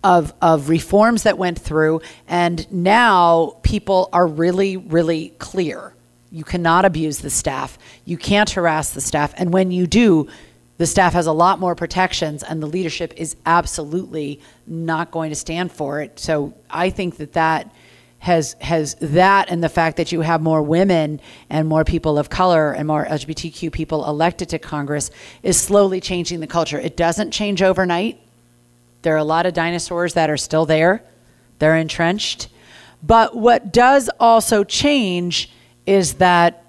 [0.04, 5.92] of, of reforms that went through, and now people are really, really clear.
[6.32, 10.28] You cannot abuse the staff, you can't harass the staff, and when you do,
[10.78, 15.36] the staff has a lot more protections, and the leadership is absolutely not going to
[15.36, 16.18] stand for it.
[16.18, 17.70] So I think that that
[18.20, 22.28] has has that and the fact that you have more women and more people of
[22.28, 25.10] color and more LGBTQ people elected to Congress
[25.42, 26.78] is slowly changing the culture.
[26.78, 28.20] It doesn't change overnight.
[29.02, 31.02] There are a lot of dinosaurs that are still there.
[31.58, 32.48] They're entrenched.
[33.02, 35.50] But what does also change
[35.86, 36.62] is that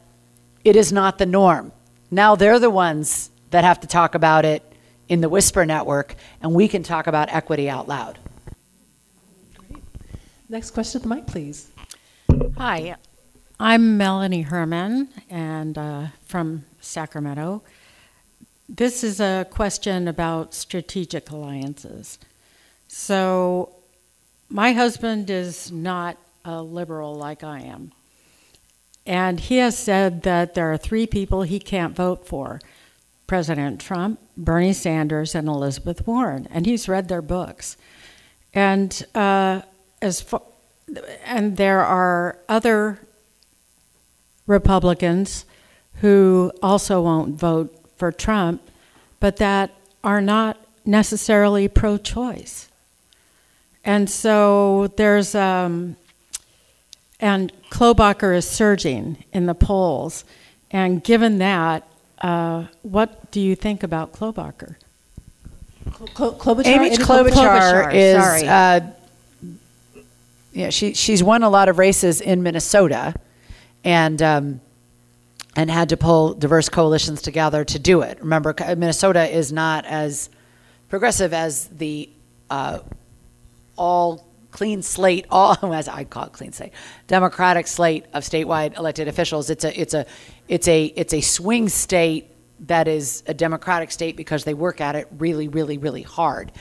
[0.63, 1.73] it is not the norm.
[2.09, 4.63] Now they're the ones that have to talk about it
[5.09, 8.17] in the Whisper Network, and we can talk about equity out loud.
[10.51, 11.71] Next question at the mic, please.
[12.57, 12.97] Hi,
[13.57, 17.63] I'm Melanie Herman and uh, from Sacramento.
[18.67, 22.19] This is a question about strategic alliances.
[22.89, 23.75] So,
[24.49, 27.93] my husband is not a liberal like I am.
[29.05, 32.59] And he has said that there are three people he can't vote for
[33.25, 36.45] President Trump, Bernie Sanders, and Elizabeth Warren.
[36.51, 37.77] And he's read their books.
[38.53, 39.61] And uh,
[40.01, 40.41] as far,
[41.25, 42.99] and there are other
[44.47, 45.45] Republicans
[46.01, 48.61] who also won't vote for Trump,
[49.19, 49.71] but that
[50.03, 52.67] are not necessarily pro choice.
[53.83, 55.95] And so there's, um,
[57.19, 60.23] and Klobuchar is surging in the polls.
[60.71, 61.87] And given that,
[62.21, 64.75] uh, what do you think about Klobuchar?
[65.89, 68.91] Klobuchar, Amy Klobuchar, Klobuchar is uh,
[70.53, 73.13] yeah, she she's won a lot of races in Minnesota,
[73.83, 74.61] and um,
[75.55, 78.19] and had to pull diverse coalitions together to do it.
[78.19, 80.29] Remember, Minnesota is not as
[80.89, 82.09] progressive as the
[82.49, 82.79] uh,
[83.77, 86.73] all clean slate, all as I call it clean slate,
[87.07, 89.49] Democratic slate of statewide elected officials.
[89.49, 90.05] It's a it's a
[90.47, 92.27] it's a it's a swing state
[92.67, 96.51] that is a Democratic state because they work at it really, really, really hard.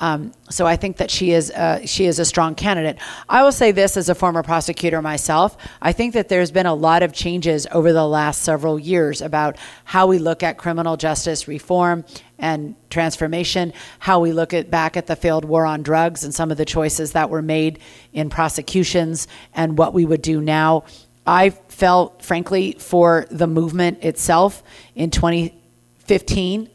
[0.00, 1.52] Um, so I think that she is
[1.84, 2.98] she is a strong candidate.
[3.28, 5.56] I will say this as a former prosecutor myself.
[5.82, 9.56] I think that there's been a lot of changes over the last several years about
[9.84, 12.04] how we look at criminal justice reform
[12.38, 16.52] and transformation, how we look at back at the failed war on drugs and some
[16.52, 17.80] of the choices that were made
[18.12, 20.84] in prosecutions and what we would do now.
[21.26, 24.62] I felt, frankly, for the movement itself
[24.94, 26.70] in 2015,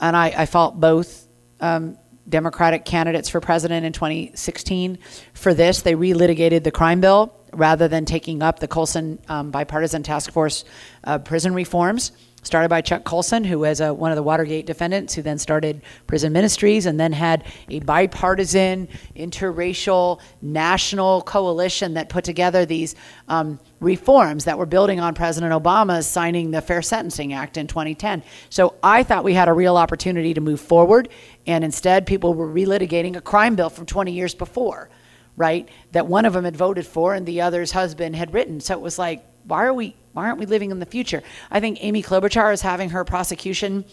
[0.00, 1.26] and I, I fought both
[1.60, 1.96] um,
[2.28, 4.98] Democratic candidates for president in 2016
[5.34, 5.82] for this.
[5.82, 10.64] They relitigated the crime bill rather than taking up the Colson um, bipartisan task force
[11.04, 15.14] uh, prison reforms started by Chuck Colson, who was a, one of the Watergate defendants,
[15.14, 22.24] who then started Prison Ministries and then had a bipartisan, interracial, national coalition that put
[22.24, 22.94] together these
[23.28, 28.22] um, reforms that were building on President Obama's signing the Fair Sentencing Act in 2010.
[28.50, 31.08] So I thought we had a real opportunity to move forward,
[31.46, 34.90] and instead people were relitigating a crime bill from 20 years before,
[35.36, 35.68] right?
[35.92, 38.60] That one of them had voted for and the other's husband had written.
[38.60, 41.22] So it was like, why are we why aren't we living in the future?
[41.50, 43.84] I think Amy Klobuchar is having her prosecution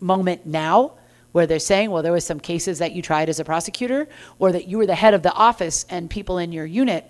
[0.00, 0.92] moment now
[1.32, 4.52] where they're saying, well, there was some cases that you tried as a prosecutor or
[4.52, 7.04] that you were the head of the office and people in your unit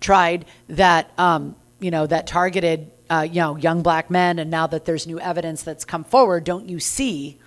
[0.00, 4.38] tried that, um, you know, that targeted, uh, you know, young black men.
[4.38, 7.38] And now that there's new evidence that's come forward, don't you see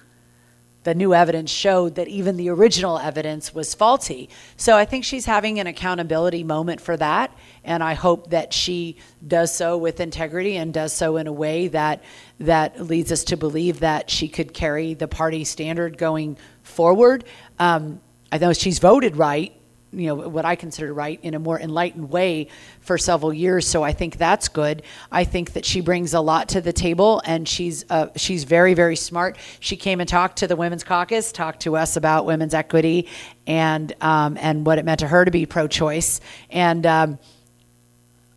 [0.83, 4.29] the new evidence showed that even the original evidence was faulty.
[4.57, 7.35] So I think she's having an accountability moment for that.
[7.63, 11.67] And I hope that she does so with integrity and does so in a way
[11.67, 12.03] that,
[12.39, 17.25] that leads us to believe that she could carry the party standard going forward.
[17.59, 18.01] Um,
[18.31, 19.53] I know she's voted right
[19.93, 22.47] you know what I consider right in a more enlightened way
[22.79, 23.67] for several years.
[23.67, 24.83] So I think that's good.
[25.11, 28.73] I think that she brings a lot to the table, and she's uh, she's very
[28.73, 29.37] very smart.
[29.59, 33.07] She came and talked to the Women's Caucus, talked to us about women's equity,
[33.45, 36.21] and um, and what it meant to her to be pro-choice.
[36.49, 37.19] And um,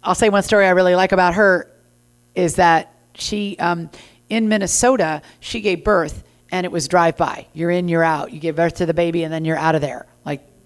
[0.03, 1.71] I'll say one story I really like about her
[2.35, 3.91] is that she um,
[4.29, 7.47] in Minnesota she gave birth and it was drive by.
[7.53, 8.33] You're in, you're out.
[8.33, 10.07] You give birth to the baby, and then you're out of there.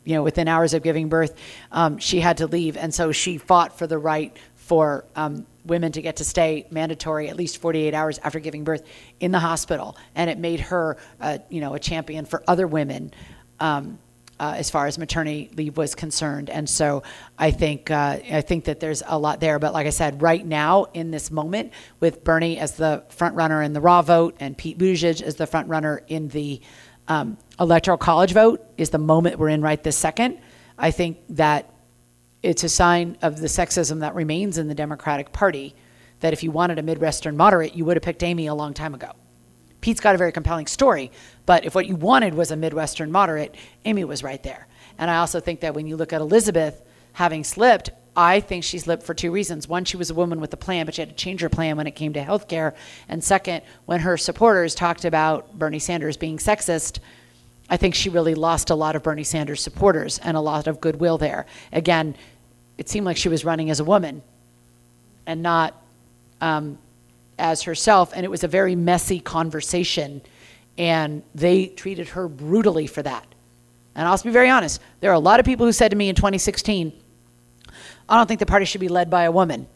[0.08, 1.38] You know, within hours of giving birth,
[1.70, 2.78] um, she had to leave.
[2.78, 7.28] And so she fought for the right for um, women to get to stay mandatory
[7.28, 8.86] at least 48 hours after giving birth
[9.20, 9.98] in the hospital.
[10.14, 13.12] And it made her, uh, you know, a champion for other women.
[13.60, 13.98] Um,
[14.40, 17.02] uh, as far as maternity leave was concerned, and so
[17.36, 19.58] I think uh, I think that there's a lot there.
[19.58, 23.60] But like I said, right now in this moment, with Bernie as the front runner
[23.62, 26.60] in the raw vote and Pete Buttigieg as the front runner in the
[27.08, 30.38] um, electoral college vote is the moment we're in right this second.
[30.78, 31.72] I think that
[32.42, 35.74] it's a sign of the sexism that remains in the Democratic Party
[36.20, 38.94] that if you wanted a Midwestern moderate, you would have picked Amy a long time
[38.94, 39.12] ago.
[39.80, 41.10] Pete's got a very compelling story,
[41.46, 43.54] but if what you wanted was a Midwestern moderate,
[43.84, 44.66] Amy was right there.
[44.98, 46.80] And I also think that when you look at Elizabeth
[47.12, 49.68] having slipped, I think she slipped for two reasons.
[49.68, 51.76] One, she was a woman with a plan, but she had to change her plan
[51.76, 52.74] when it came to health care.
[53.08, 56.98] And second, when her supporters talked about Bernie Sanders being sexist,
[57.70, 60.80] I think she really lost a lot of Bernie Sanders supporters and a lot of
[60.80, 61.46] goodwill there.
[61.72, 62.14] Again,
[62.78, 64.22] it seemed like she was running as a woman
[65.26, 65.74] and not
[66.40, 66.78] um,
[67.38, 68.12] as herself.
[68.14, 70.22] And it was a very messy conversation.
[70.78, 73.26] And they treated her brutally for that.
[73.94, 76.08] And I'll be very honest there are a lot of people who said to me
[76.08, 76.92] in 2016,
[78.08, 79.66] I don't think the party should be led by a woman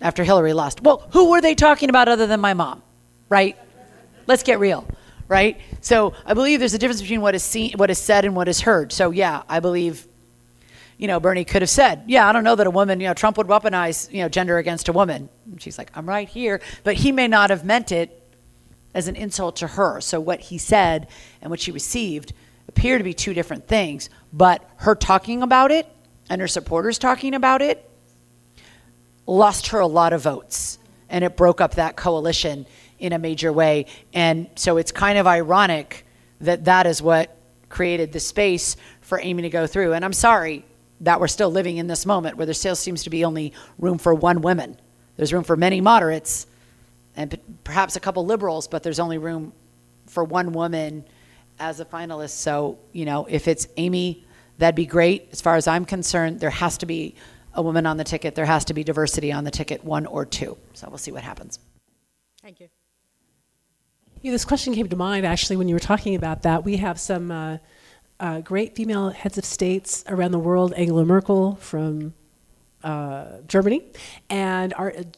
[0.00, 0.82] after Hillary lost.
[0.82, 2.82] Well, who were they talking about other than my mom?
[3.28, 3.56] Right?
[4.26, 4.86] Let's get real
[5.28, 5.60] right?
[5.80, 8.48] So I believe there's a difference between what is seen, what is said, and what
[8.48, 8.92] is heard.
[8.92, 10.06] So yeah, I believe,
[10.98, 13.14] you know, Bernie could have said, yeah, I don't know that a woman, you know,
[13.14, 15.28] Trump would weaponize, you know, gender against a woman.
[15.50, 18.22] And she's like, I'm right here, but he may not have meant it
[18.94, 20.00] as an insult to her.
[20.00, 21.08] So what he said
[21.42, 22.32] and what she received
[22.68, 24.08] appear to be two different things.
[24.32, 25.86] But her talking about it
[26.30, 27.88] and her supporters talking about it
[29.26, 30.78] lost her a lot of votes,
[31.10, 32.64] and it broke up that coalition
[32.98, 33.86] in a major way.
[34.12, 36.06] And so it's kind of ironic
[36.40, 37.36] that that is what
[37.68, 39.92] created the space for Amy to go through.
[39.92, 40.64] And I'm sorry
[41.00, 43.98] that we're still living in this moment where there still seems to be only room
[43.98, 44.76] for one woman.
[45.16, 46.46] There's room for many moderates
[47.16, 49.52] and perhaps a couple liberals, but there's only room
[50.06, 51.04] for one woman
[51.58, 52.30] as a finalist.
[52.30, 54.24] So, you know, if it's Amy,
[54.58, 55.28] that'd be great.
[55.32, 57.14] As far as I'm concerned, there has to be
[57.54, 58.34] a woman on the ticket.
[58.34, 60.56] There has to be diversity on the ticket, one or two.
[60.74, 61.58] So we'll see what happens.
[62.42, 62.68] Thank you.
[64.22, 66.64] Yeah, this question came to mind actually when you were talking about that.
[66.64, 67.58] We have some uh,
[68.18, 70.72] uh, great female heads of states around the world.
[70.72, 72.14] Angela Merkel from
[72.82, 73.82] uh, Germany,
[74.30, 74.72] and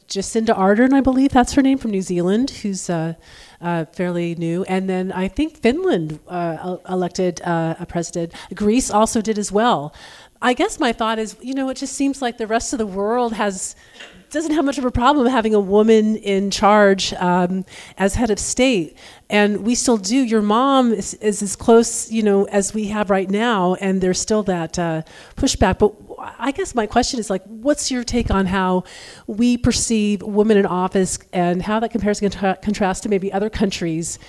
[0.07, 3.13] Jacinda Ardern, I believe that's her name, from New Zealand, who's uh,
[3.61, 4.63] uh, fairly new.
[4.63, 8.33] And then I think Finland uh, elected a president.
[8.55, 9.93] Greece also did as well.
[10.41, 12.87] I guess my thought is, you know, it just seems like the rest of the
[12.87, 13.75] world has
[14.31, 17.65] doesn't have much of a problem having a woman in charge um,
[17.97, 18.97] as head of state.
[19.29, 20.15] And we still do.
[20.15, 24.19] Your mom is, is, as close, you know, as we have right now, and there's
[24.19, 25.03] still that uh,
[25.35, 25.79] pushback.
[25.79, 25.93] But
[26.39, 28.83] I guess my question is like, what's your take on how
[29.27, 33.49] we perceive women in office and how that compares and contra- contrasts to maybe other
[33.49, 34.19] countries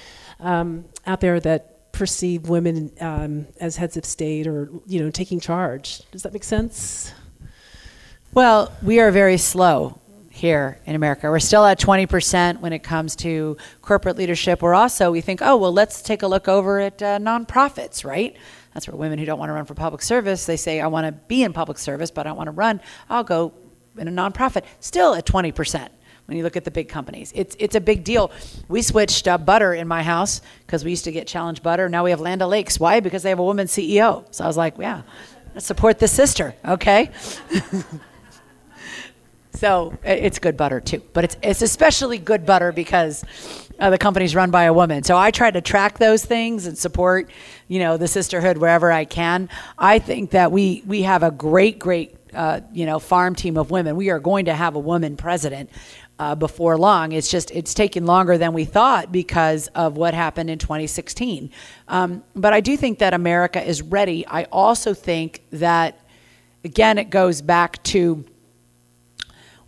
[0.40, 5.40] um, out there that perceive women um, as heads of state or you know taking
[5.40, 6.02] charge?
[6.10, 7.12] Does that make sense?
[8.32, 9.98] Well, we are very slow
[10.30, 11.28] here in America.
[11.28, 14.62] We're still at 20% when it comes to corporate leadership.
[14.62, 18.36] We're also, we think, oh, well, let's take a look over at uh, nonprofits, right?
[18.72, 21.08] That's where women who don't want to run for public service, they say, I want
[21.08, 22.80] to be in public service, but I don't want to run.
[23.08, 23.52] I'll go
[23.98, 24.62] in a nonprofit.
[24.78, 25.88] Still at 20%
[26.26, 27.32] when you look at the big companies.
[27.34, 28.30] It's, it's a big deal.
[28.68, 31.88] We switched uh, butter in my house because we used to get challenge butter.
[31.88, 32.78] Now we have Land O'Lakes.
[32.78, 33.00] Why?
[33.00, 34.24] Because they have a woman CEO.
[34.32, 35.02] So I was like, yeah,
[35.58, 37.10] support the sister, okay?
[39.52, 43.24] So it's good butter too, but it's it's especially good butter because
[43.78, 45.02] uh, the company's run by a woman.
[45.02, 47.30] So I try to track those things and support,
[47.66, 49.48] you know, the sisterhood wherever I can.
[49.78, 53.70] I think that we we have a great great uh, you know farm team of
[53.70, 53.96] women.
[53.96, 55.70] We are going to have a woman president.
[56.18, 60.50] Uh, before long, it's just it's taking longer than we thought because of what happened
[60.50, 61.50] in 2016.
[61.88, 64.26] Um, but I do think that America is ready.
[64.26, 65.98] I also think that,
[66.62, 68.22] again, it goes back to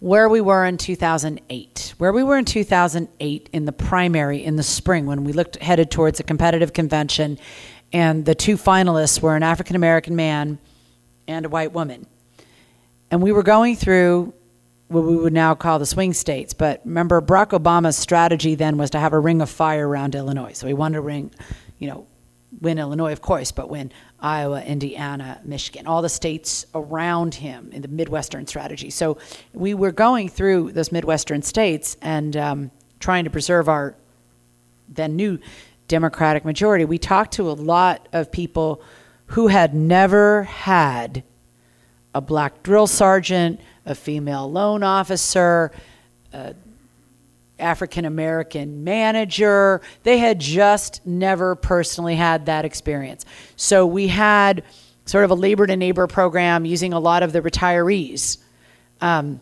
[0.03, 1.95] where we were in 2008.
[1.99, 5.93] Where we were in 2008 in the primary in the spring when we looked headed
[5.93, 7.39] towards a competitive convention,
[7.93, 10.59] and the two finalists were an African American man
[11.29, 12.05] and a white woman.
[13.13, 14.35] And we were going through
[14.89, 16.53] what we would now call the swing states.
[16.53, 20.53] But remember, Barack Obama's strategy then was to have a ring of fire around Illinois.
[20.55, 21.31] So he wanted to ring,
[21.79, 22.07] you know,
[22.61, 23.93] win Illinois, of course, but win
[24.23, 28.89] Iowa, Indiana, Michigan, all the states around him in the Midwestern strategy.
[28.89, 29.19] So
[29.53, 32.71] we were going through those Midwestern states and um,
[33.01, 33.95] trying to preserve our
[34.89, 35.39] then new
[35.89, 36.85] Democratic majority.
[36.85, 38.81] We talked to a lot of people
[39.27, 41.25] who had never had
[42.15, 45.73] a black drill sergeant, a female loan officer,
[47.63, 49.81] African American manager.
[50.03, 53.25] They had just never personally had that experience.
[53.57, 54.65] So we had
[55.07, 58.39] sort of a labor to neighbor program using a lot of the retirees.
[59.01, 59.41] Um,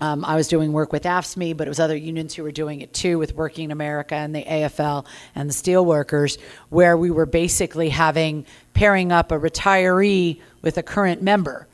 [0.00, 2.80] um, I was doing work with AFSCME, but it was other unions who were doing
[2.80, 6.38] it too with Working America and the AFL and the steelworkers,
[6.68, 8.44] where we were basically having
[8.74, 11.66] pairing up a retiree with a current member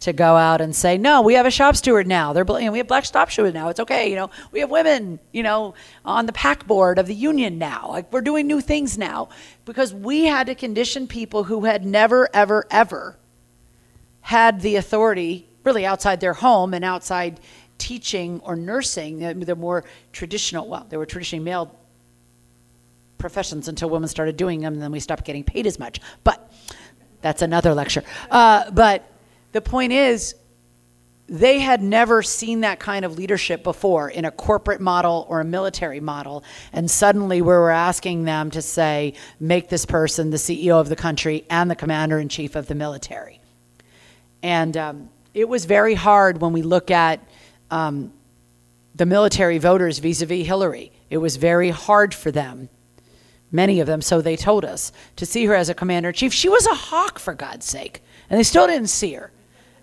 [0.00, 2.32] to go out and say, no, we have a shop steward now.
[2.32, 3.68] They're, you know, we have black shop steward now.
[3.68, 4.08] It's okay.
[4.08, 7.88] You know, we have women, you know, on the pack board of the union now.
[7.88, 9.28] Like we're doing new things now
[9.64, 13.16] because we had to condition people who had never, ever, ever
[14.20, 17.40] had the authority really outside their home and outside
[17.78, 19.40] teaching or nursing.
[19.40, 21.74] The more traditional, well, they were traditionally male
[23.18, 26.00] professions until women started doing them and then we stopped getting paid as much.
[26.22, 26.52] But
[27.20, 28.04] that's another lecture.
[28.30, 29.07] Uh, but
[29.52, 30.34] the point is,
[31.28, 35.44] they had never seen that kind of leadership before in a corporate model or a
[35.44, 36.42] military model.
[36.72, 40.96] And suddenly we were asking them to say, make this person the CEO of the
[40.96, 43.40] country and the commander in chief of the military.
[44.42, 47.20] And um, it was very hard when we look at
[47.70, 48.10] um,
[48.94, 50.92] the military voters vis a vis Hillary.
[51.10, 52.70] It was very hard for them,
[53.52, 56.32] many of them, so they told us, to see her as a commander in chief.
[56.32, 58.02] She was a hawk, for God's sake.
[58.30, 59.30] And they still didn't see her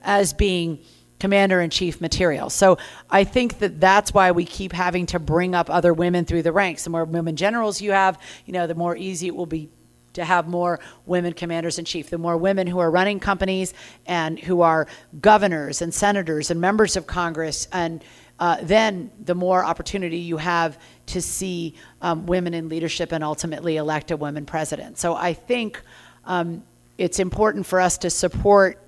[0.05, 0.79] as being
[1.19, 2.49] commander in chief material.
[2.49, 2.77] So
[3.09, 6.51] I think that that's why we keep having to bring up other women through the
[6.51, 6.83] ranks.
[6.83, 9.69] The more women generals you have, you know, the more easy it will be
[10.13, 13.73] to have more women commanders in chief, the more women who are running companies
[14.05, 14.87] and who are
[15.21, 18.03] governors and senators and members of Congress, and
[18.39, 23.77] uh, then the more opportunity you have to see um, women in leadership and ultimately
[23.77, 24.97] elect a woman president.
[24.97, 25.81] So I think
[26.25, 26.63] um,
[26.97, 28.79] it's important for us to support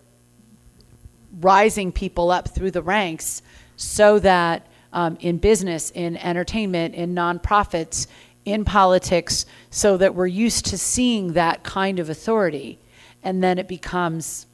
[1.42, 3.42] rising people up through the ranks
[3.76, 8.08] so that um, in business, in entertainment, in nonprofits,
[8.46, 12.80] in politics, so that we're used to seeing that kind of authority.
[13.24, 14.46] And then it becomes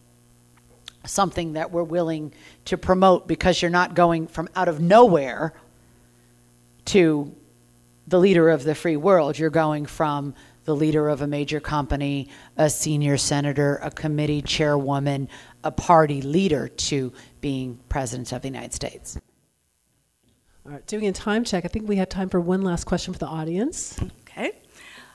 [1.05, 2.31] something that we're willing
[2.65, 5.53] to promote because you're not going from out of nowhere
[6.85, 7.33] to
[8.07, 9.37] the leader of the free world.
[9.37, 10.33] You're going from
[10.65, 15.29] the leader of a major company, a senior senator, a committee chairwoman,
[15.63, 17.11] a party leader to
[17.41, 19.17] being president of the United States.
[20.65, 23.13] All right, doing a time check, I think we have time for one last question
[23.13, 23.99] for the audience.
[24.21, 24.51] Okay.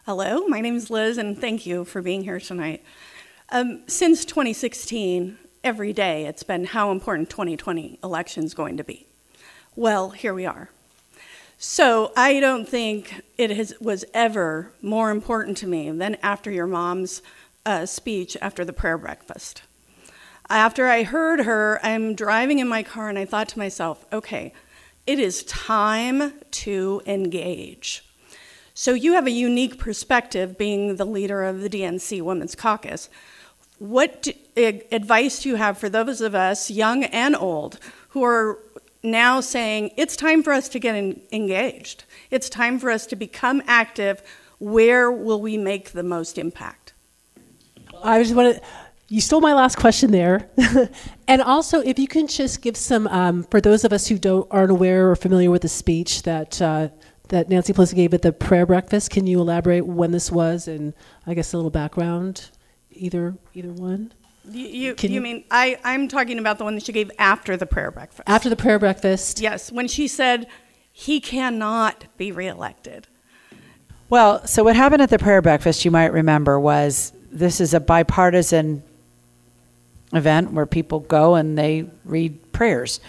[0.04, 2.84] Hello, my name is Liz, and thank you for being here tonight.
[3.50, 9.06] Um, since 2016, every day it's been how important 2020 election is going to be.
[9.74, 10.70] Well, here we are.
[11.60, 16.68] So I don't think it has, was ever more important to me than after your
[16.68, 17.20] mom's
[17.66, 19.62] uh, speech after the prayer breakfast.
[20.48, 24.52] After I heard her, I'm driving in my car and I thought to myself, okay,
[25.04, 28.04] it is time to engage.
[28.72, 33.10] So you have a unique perspective being the leader of the DNC Women's Caucus.
[33.80, 34.32] What do,
[34.92, 37.80] advice do you have for those of us, young and old,
[38.10, 38.58] who are
[39.02, 42.04] now saying it's time for us to get in, engaged?
[42.30, 44.22] It's time for us to become active.
[44.58, 46.92] Where will we make the most impact?
[48.02, 48.62] I just want to.
[49.10, 50.50] You stole my last question there,
[51.28, 54.46] and also if you can just give some um, for those of us who don't
[54.50, 56.88] aren't aware or familiar with the speech that uh,
[57.28, 59.10] that Nancy Pelosi gave at the prayer breakfast.
[59.10, 60.92] Can you elaborate when this was and
[61.26, 62.50] I guess a little background,
[62.92, 64.12] either either one?
[64.50, 67.66] You, you, you, mean I, I'm talking about the one that she gave after the
[67.66, 68.22] prayer breakfast?
[68.26, 69.40] After the prayer breakfast.
[69.40, 70.46] Yes, when she said
[70.92, 73.06] he cannot be reelected.
[74.10, 77.80] Well, so what happened at the prayer breakfast, you might remember, was this is a
[77.80, 78.82] bipartisan
[80.12, 83.00] event where people go and they read prayers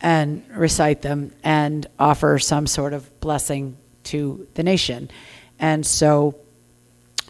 [0.00, 5.10] and recite them and offer some sort of blessing to the nation.
[5.58, 6.36] And so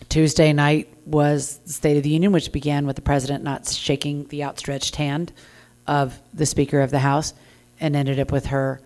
[0.08, 4.26] Tuesday night was the State of the Union, which began with the president not shaking
[4.28, 5.32] the outstretched hand
[5.86, 7.34] of the Speaker of the House
[7.80, 8.80] and ended up with her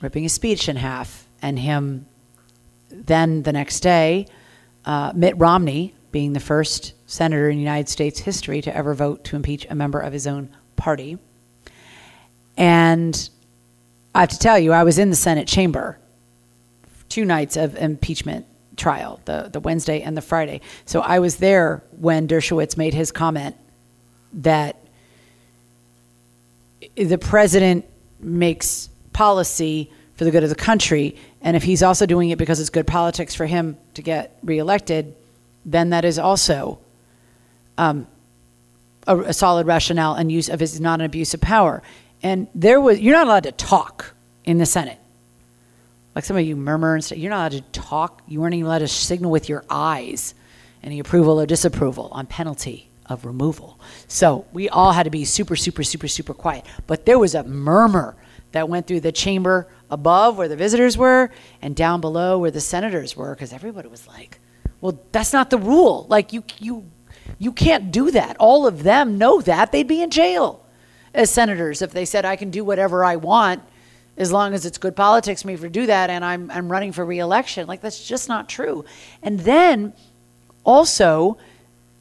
[0.00, 1.26] ripping his speech in half.
[1.42, 2.06] And him
[2.90, 4.26] then the next day,
[4.84, 9.36] uh, Mitt Romney being the first senator in United States history to ever vote to
[9.36, 11.18] impeach a member of his own party.
[12.56, 13.28] And
[14.14, 15.98] I have to tell you, I was in the Senate chamber
[17.08, 18.46] two nights of impeachment
[18.80, 20.60] trial, the, the Wednesday and the Friday.
[20.86, 23.54] So I was there when Dershowitz made his comment
[24.32, 24.76] that
[26.96, 27.84] the president
[28.20, 31.16] makes policy for the good of the country.
[31.40, 35.14] And if he's also doing it because it's good politics for him to get reelected,
[35.64, 36.78] then that is also
[37.78, 38.06] um,
[39.06, 41.82] a, a, solid rationale and use of his not an abuse of power.
[42.22, 44.98] And there was, you're not allowed to talk in the Senate.
[46.20, 48.20] Like some of you murmur and say, you're not allowed to talk.
[48.28, 50.34] You weren't even allowed to signal with your eyes
[50.82, 53.80] any approval or disapproval on penalty of removal.
[54.06, 56.66] So we all had to be super, super, super, super quiet.
[56.86, 58.16] But there was a murmur
[58.52, 61.30] that went through the chamber above where the visitors were
[61.62, 64.40] and down below where the senators were because everybody was like,
[64.82, 66.04] well, that's not the rule.
[66.10, 66.84] Like you, you,
[67.38, 68.36] you can't do that.
[68.36, 69.72] All of them know that.
[69.72, 70.66] They'd be in jail
[71.14, 73.62] as senators if they said I can do whatever I want
[74.20, 77.04] as long as it's good politics me to do that and I'm, I'm running for
[77.04, 77.66] reelection.
[77.66, 78.84] Like, that's just not true.
[79.22, 79.94] And then
[80.62, 81.38] also,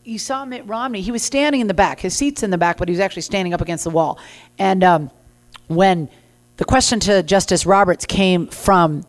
[0.04, 1.00] you saw Mitt Romney.
[1.00, 2.02] He was standing in the back.
[2.02, 4.20] His seat's in the back, but he was actually standing up against the wall.
[4.58, 5.12] And um,
[5.68, 6.10] when
[6.58, 9.06] the question to Justice Roberts came from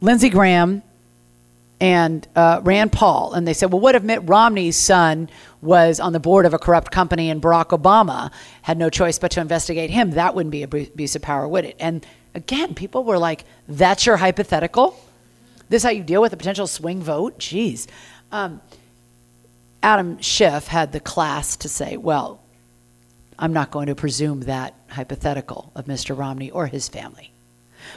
[0.00, 0.82] Lindsey Graham
[1.80, 5.28] and uh, Rand Paul, and they said, "Well, what if Mitt Romney's son
[5.60, 8.32] was on the board of a corrupt company and Barack Obama
[8.62, 10.12] had no choice but to investigate him?
[10.12, 14.16] That wouldn't be abuse of power, would it?" And again, people were like, "That's your
[14.16, 14.98] hypothetical?
[15.68, 17.38] This how you deal with a potential swing vote?
[17.38, 17.86] Jeez."
[18.30, 18.60] Um,
[19.82, 22.40] Adam Schiff had the class to say, "Well,
[23.38, 26.16] I'm not going to presume that hypothetical of Mr.
[26.16, 27.32] Romney or his family."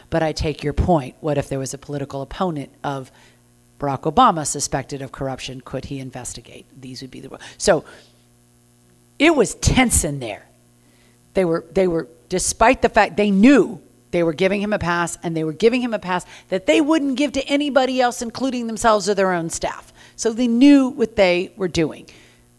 [0.10, 1.16] But I take your point.
[1.22, 3.12] What if there was a political opponent of
[3.80, 6.66] Barack Obama suspected of corruption, could he investigate?
[6.80, 7.84] These would be the so.
[9.18, 10.46] It was tense in there.
[11.34, 13.82] They were they were despite the fact they knew
[14.16, 16.80] they were giving him a pass and they were giving him a pass that they
[16.80, 19.92] wouldn't give to anybody else, including themselves or their own staff.
[20.16, 22.08] So they knew what they were doing.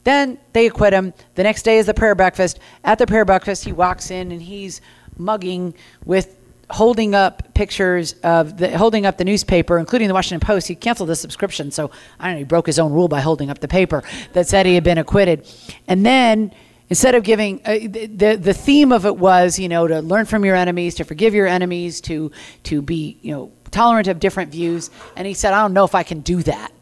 [0.04, 1.14] Then they acquit him.
[1.34, 2.60] The next day is the prayer breakfast.
[2.84, 4.82] At the prayer breakfast, he walks in and he's
[5.16, 5.72] mugging
[6.04, 6.36] with
[6.68, 10.68] holding up pictures of the holding up the newspaper, including the Washington Post.
[10.68, 12.38] He canceled the subscription, so I don't know.
[12.38, 14.02] He broke his own rule by holding up the paper
[14.34, 15.50] that said he had been acquitted,
[15.88, 16.52] and then.
[16.88, 20.44] Instead of giving uh, the the theme of it was you know to learn from
[20.44, 22.30] your enemies, to forgive your enemies, to
[22.64, 25.94] to be you know tolerant of different views, and he said I don't know if
[25.94, 26.72] I can do that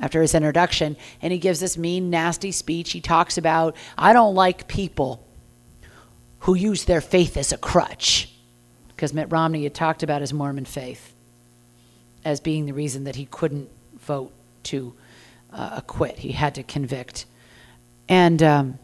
[0.00, 2.92] after his introduction, and he gives this mean, nasty speech.
[2.92, 5.24] He talks about I don't like people
[6.40, 8.32] who use their faith as a crutch
[8.88, 11.12] because Mitt Romney had talked about his Mormon faith
[12.24, 13.68] as being the reason that he couldn't
[14.00, 14.32] vote
[14.64, 14.94] to
[15.52, 16.18] uh, acquit.
[16.18, 17.26] He had to convict.
[18.08, 18.78] And, um,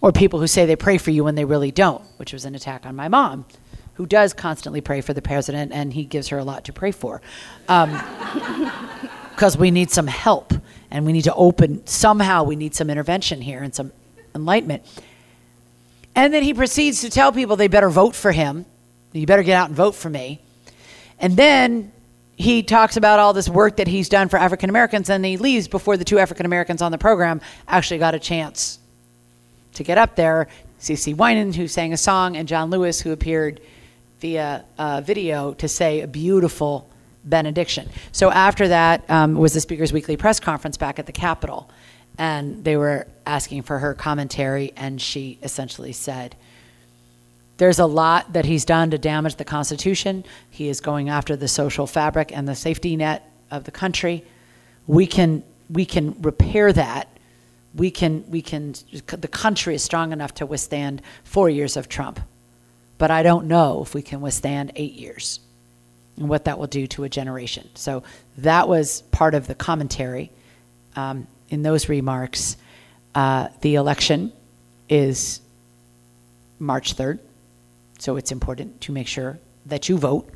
[0.00, 2.54] or people who say they pray for you when they really don't, which was an
[2.54, 3.46] attack on my mom,
[3.94, 6.92] who does constantly pray for the president, and he gives her a lot to pray
[6.92, 7.20] for.
[7.66, 7.94] Because
[9.54, 10.52] um, we need some help,
[10.90, 13.92] and we need to open, somehow, we need some intervention here and some
[14.34, 14.84] enlightenment.
[16.14, 18.66] And then he proceeds to tell people they better vote for him
[19.16, 20.40] you better get out and vote for me.
[21.18, 21.92] And then
[22.36, 25.68] he talks about all this work that he's done for African Americans, and he leaves
[25.68, 28.78] before the two African Americans on the program actually got a chance
[29.76, 30.48] to get up there.
[30.80, 33.60] CeCe Winan, who sang a song, and John Lewis, who appeared
[34.20, 36.88] via uh, video to say a beautiful
[37.24, 37.88] benediction.
[38.12, 41.70] So after that um, was the Speaker's Weekly press conference back at the Capitol,
[42.18, 46.36] and they were asking for her commentary, and she essentially said,
[47.58, 50.24] there's a lot that he's done to damage the Constitution.
[50.50, 54.24] He is going after the social fabric and the safety net of the country.
[54.86, 57.08] We can we can repair that.
[57.76, 58.74] We can we can
[59.06, 62.20] the country is strong enough to withstand four years of Trump,
[62.98, 65.40] but I don't know if we can withstand eight years,
[66.16, 67.68] and what that will do to a generation.
[67.74, 68.02] So
[68.38, 70.30] that was part of the commentary
[70.96, 72.56] um, in those remarks.
[73.14, 74.32] Uh, the election
[74.88, 75.40] is
[76.58, 77.18] March third.
[77.98, 80.30] So it's important to make sure that you vote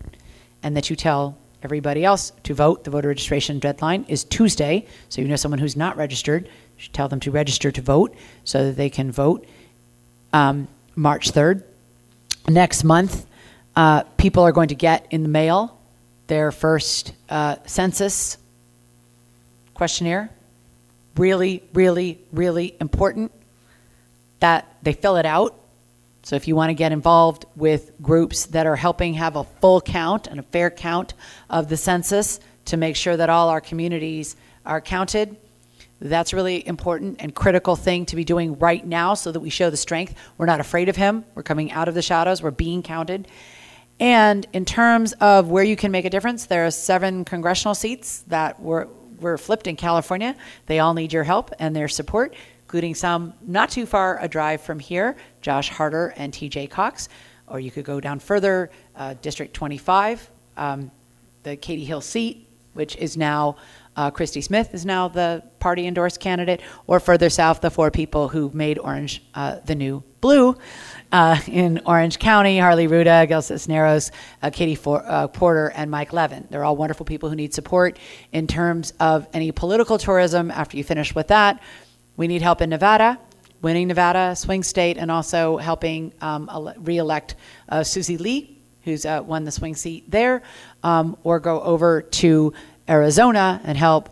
[0.63, 2.85] and that you tell everybody else to vote.
[2.85, 4.87] The voter registration deadline is Tuesday.
[5.09, 6.49] So you know someone who's not registered,
[6.81, 9.47] should tell them to register to vote so that they can vote
[10.33, 11.63] um, March 3rd.
[12.49, 13.27] Next month,
[13.77, 15.79] uh, people are going to get in the mail
[16.27, 18.39] their first uh, census
[19.75, 20.31] questionnaire.
[21.17, 23.33] Really, really, really important
[24.41, 25.55] that they fill it out
[26.23, 29.81] so if you want to get involved with groups that are helping have a full
[29.81, 31.15] count and a fair count
[31.49, 34.37] of the census to make sure that all our communities
[34.67, 35.37] are counted,
[36.01, 39.51] that's a really important and critical thing to be doing right now so that we
[39.51, 40.15] show the strength.
[40.39, 41.25] We're not afraid of him.
[41.35, 42.43] We're coming out of the shadows.
[42.43, 43.29] We're being counted.
[43.99, 48.25] And in terms of where you can make a difference, there are seven congressional seats
[48.29, 48.89] that were,
[49.21, 50.35] were flipped in California.
[50.67, 52.35] They all need your help and their support
[52.71, 57.09] including some not too far a drive from here, Josh Harder and TJ Cox.
[57.49, 60.93] Or you could go down further, uh, District 25, um,
[61.43, 63.57] the Katie Hill seat, which is now
[63.97, 68.29] uh, Christy Smith is now the party endorsed candidate, or further south, the four people
[68.29, 70.57] who made Orange uh, the new blue.
[71.13, 74.13] Uh, in Orange County, Harley Rouda, Gil Cisneros,
[74.43, 76.47] uh, Katie For- uh, Porter, and Mike Levin.
[76.51, 77.99] They're all wonderful people who need support
[78.31, 80.53] in terms of any political tourism.
[80.53, 81.61] After you finish with that,
[82.17, 83.19] we need help in Nevada,
[83.61, 87.35] winning Nevada, swing state, and also helping um, ele- reelect
[87.69, 90.43] uh, Susie Lee, who's uh, won the swing seat there,
[90.85, 92.53] um, or go over to
[92.91, 94.09] Arizona and help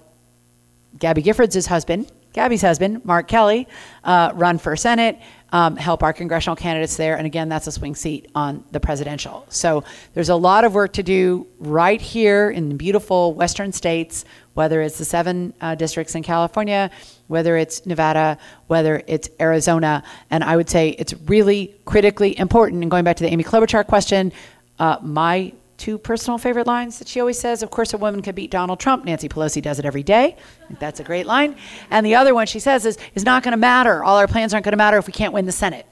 [0.98, 3.66] Gabby Giffords' husband, Gabby's husband, Mark Kelly,
[4.04, 5.18] uh, run for Senate,
[5.50, 7.16] um, help our congressional candidates there.
[7.16, 9.46] And again, that's a swing seat on the presidential.
[9.48, 9.82] So
[10.14, 14.24] there's a lot of work to do right here in the beautiful western states,
[14.54, 16.90] whether it's the seven uh, districts in California,
[17.28, 20.02] whether it's Nevada, whether it's Arizona.
[20.30, 22.82] And I would say it's really critically important.
[22.82, 24.32] And going back to the Amy Klobuchar question,
[24.78, 27.62] uh, my two personal favorite lines that she always says.
[27.62, 29.04] Of course a woman can beat donald trump.
[29.04, 30.36] Nancy pelosi does it every day.
[30.78, 31.56] That's a great line.
[31.90, 34.04] And the other one she says is is not going to matter.
[34.04, 35.86] All our plans aren't going to matter if we can't win the senate.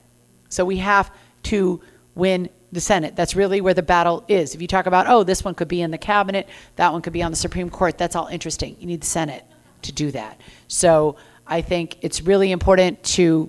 [0.49, 1.11] So we have
[1.45, 1.81] to
[2.15, 3.15] win the senate.
[3.15, 4.55] That's really where the battle is.
[4.55, 7.13] If you talk about oh this one could be in the cabinet that one could
[7.13, 8.77] be on the supreme court that's all interesting.
[8.81, 9.45] You need the senate
[9.83, 10.41] to do that.
[10.69, 13.49] So i think it's really important to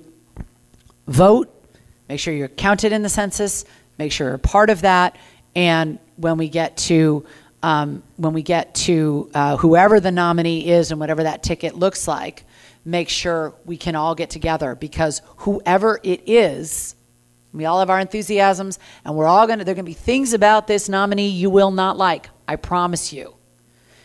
[1.08, 1.52] vote.
[2.08, 3.66] Make sure you're counted in the census.
[3.98, 5.18] Make sure you're part of that
[5.58, 7.26] and when we get to
[7.64, 12.08] um, when we get to uh, whoever the nominee is and whatever that ticket looks
[12.08, 12.44] like,
[12.86, 16.96] make sure we can all get together because whoever it is,
[17.54, 19.64] we all have our enthusiasms, and we're all gonna.
[19.64, 22.30] There are gonna be things about this nominee you will not like.
[22.48, 23.34] I promise you,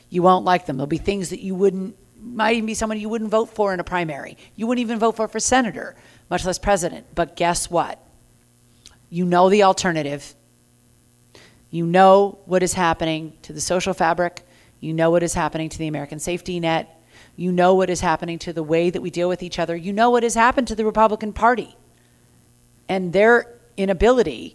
[0.08, 0.78] you won't like them.
[0.78, 1.94] There'll be things that you wouldn't.
[2.18, 4.38] Might even be someone you wouldn't vote for in a primary.
[4.56, 5.96] You wouldn't even vote for for senator,
[6.30, 7.08] much less president.
[7.14, 7.98] But guess what?
[9.10, 10.34] You know the alternative
[11.72, 14.46] you know what is happening to the social fabric.
[14.80, 17.02] You know what is happening to the American safety net.
[17.34, 19.74] You know what is happening to the way that we deal with each other.
[19.74, 21.74] You know what has happened to the Republican Party
[22.90, 23.46] and their
[23.78, 24.54] inability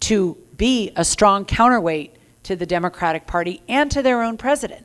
[0.00, 4.84] to be a strong counterweight to the Democratic Party and to their own president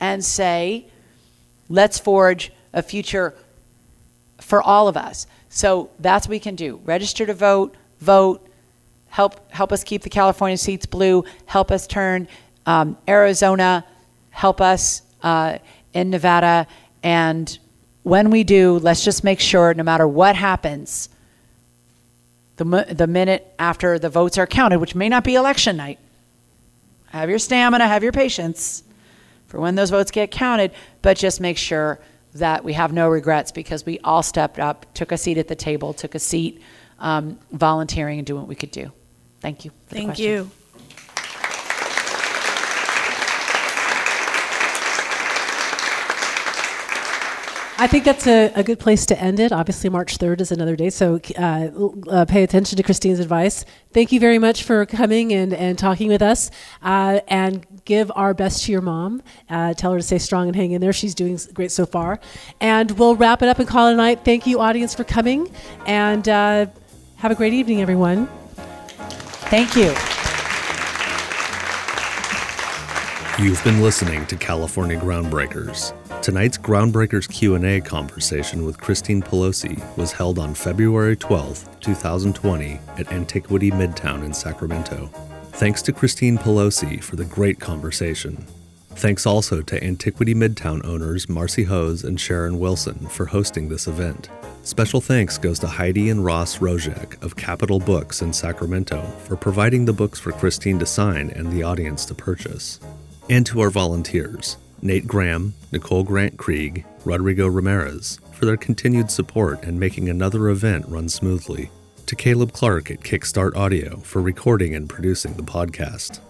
[0.00, 0.86] and say,
[1.68, 3.34] let's forge a future
[4.40, 5.26] for all of us.
[5.50, 6.80] So that's what we can do.
[6.86, 8.47] Register to vote, vote,
[9.08, 12.28] help help us keep the California seats blue, help us turn
[12.66, 13.84] um, Arizona,
[14.30, 15.58] help us uh,
[15.94, 16.66] in Nevada,
[17.02, 17.58] and
[18.02, 21.08] when we do, let's just make sure, no matter what happens,
[22.56, 25.98] the the minute after the votes are counted, which may not be election night,
[27.10, 28.82] have your stamina, have your patience
[29.46, 30.72] for when those votes get counted,
[31.02, 31.98] but just make sure
[32.34, 35.56] that we have no regrets because we all stepped up, took a seat at the
[35.56, 36.62] table, took a seat
[36.98, 38.92] um, volunteering and doing what we could do.
[39.40, 39.70] Thank you.
[39.88, 40.50] Thank you.
[47.80, 49.52] I think that's a, a good place to end it.
[49.52, 51.68] Obviously, March 3rd is another day, so uh,
[52.10, 53.64] uh, pay attention to Christine's advice.
[53.92, 56.50] Thank you very much for coming and, and talking with us.
[56.82, 59.22] Uh, and give our best to your mom.
[59.48, 60.92] Uh, tell her to stay strong and hang in there.
[60.92, 62.18] She's doing great so far.
[62.60, 64.24] And we'll wrap it up and call it a night.
[64.24, 65.48] Thank you, audience, for coming.
[65.86, 66.66] And uh,
[67.18, 68.28] have a great evening, everyone.
[69.50, 69.94] Thank you.
[73.42, 75.94] You've been listening to California Groundbreakers.
[76.20, 83.70] Tonight's Groundbreakers Q&A conversation with Christine Pelosi was held on February 12, 2020 at Antiquity
[83.70, 85.06] Midtown in Sacramento.
[85.52, 88.44] Thanks to Christine Pelosi for the great conversation.
[88.90, 94.28] Thanks also to Antiquity Midtown owners Marcy Hose and Sharon Wilson for hosting this event.
[94.68, 99.86] Special thanks goes to Heidi and Ross Rojek of Capital Books in Sacramento for providing
[99.86, 102.78] the books for Christine to sign and the audience to purchase.
[103.30, 109.62] And to our volunteers, Nate Graham, Nicole Grant Krieg, Rodrigo Ramirez, for their continued support
[109.62, 111.70] and making another event run smoothly.
[112.04, 116.20] To Caleb Clark at Kickstart Audio for recording and producing the podcast.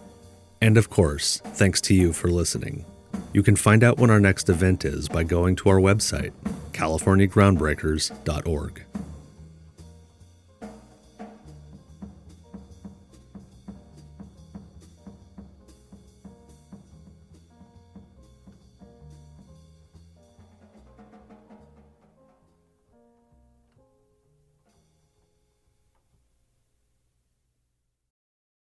[0.60, 2.84] And of course, thanks to you for listening.
[3.32, 6.32] You can find out when our next event is by going to our website,
[6.72, 8.84] californiagroundbreakers.org.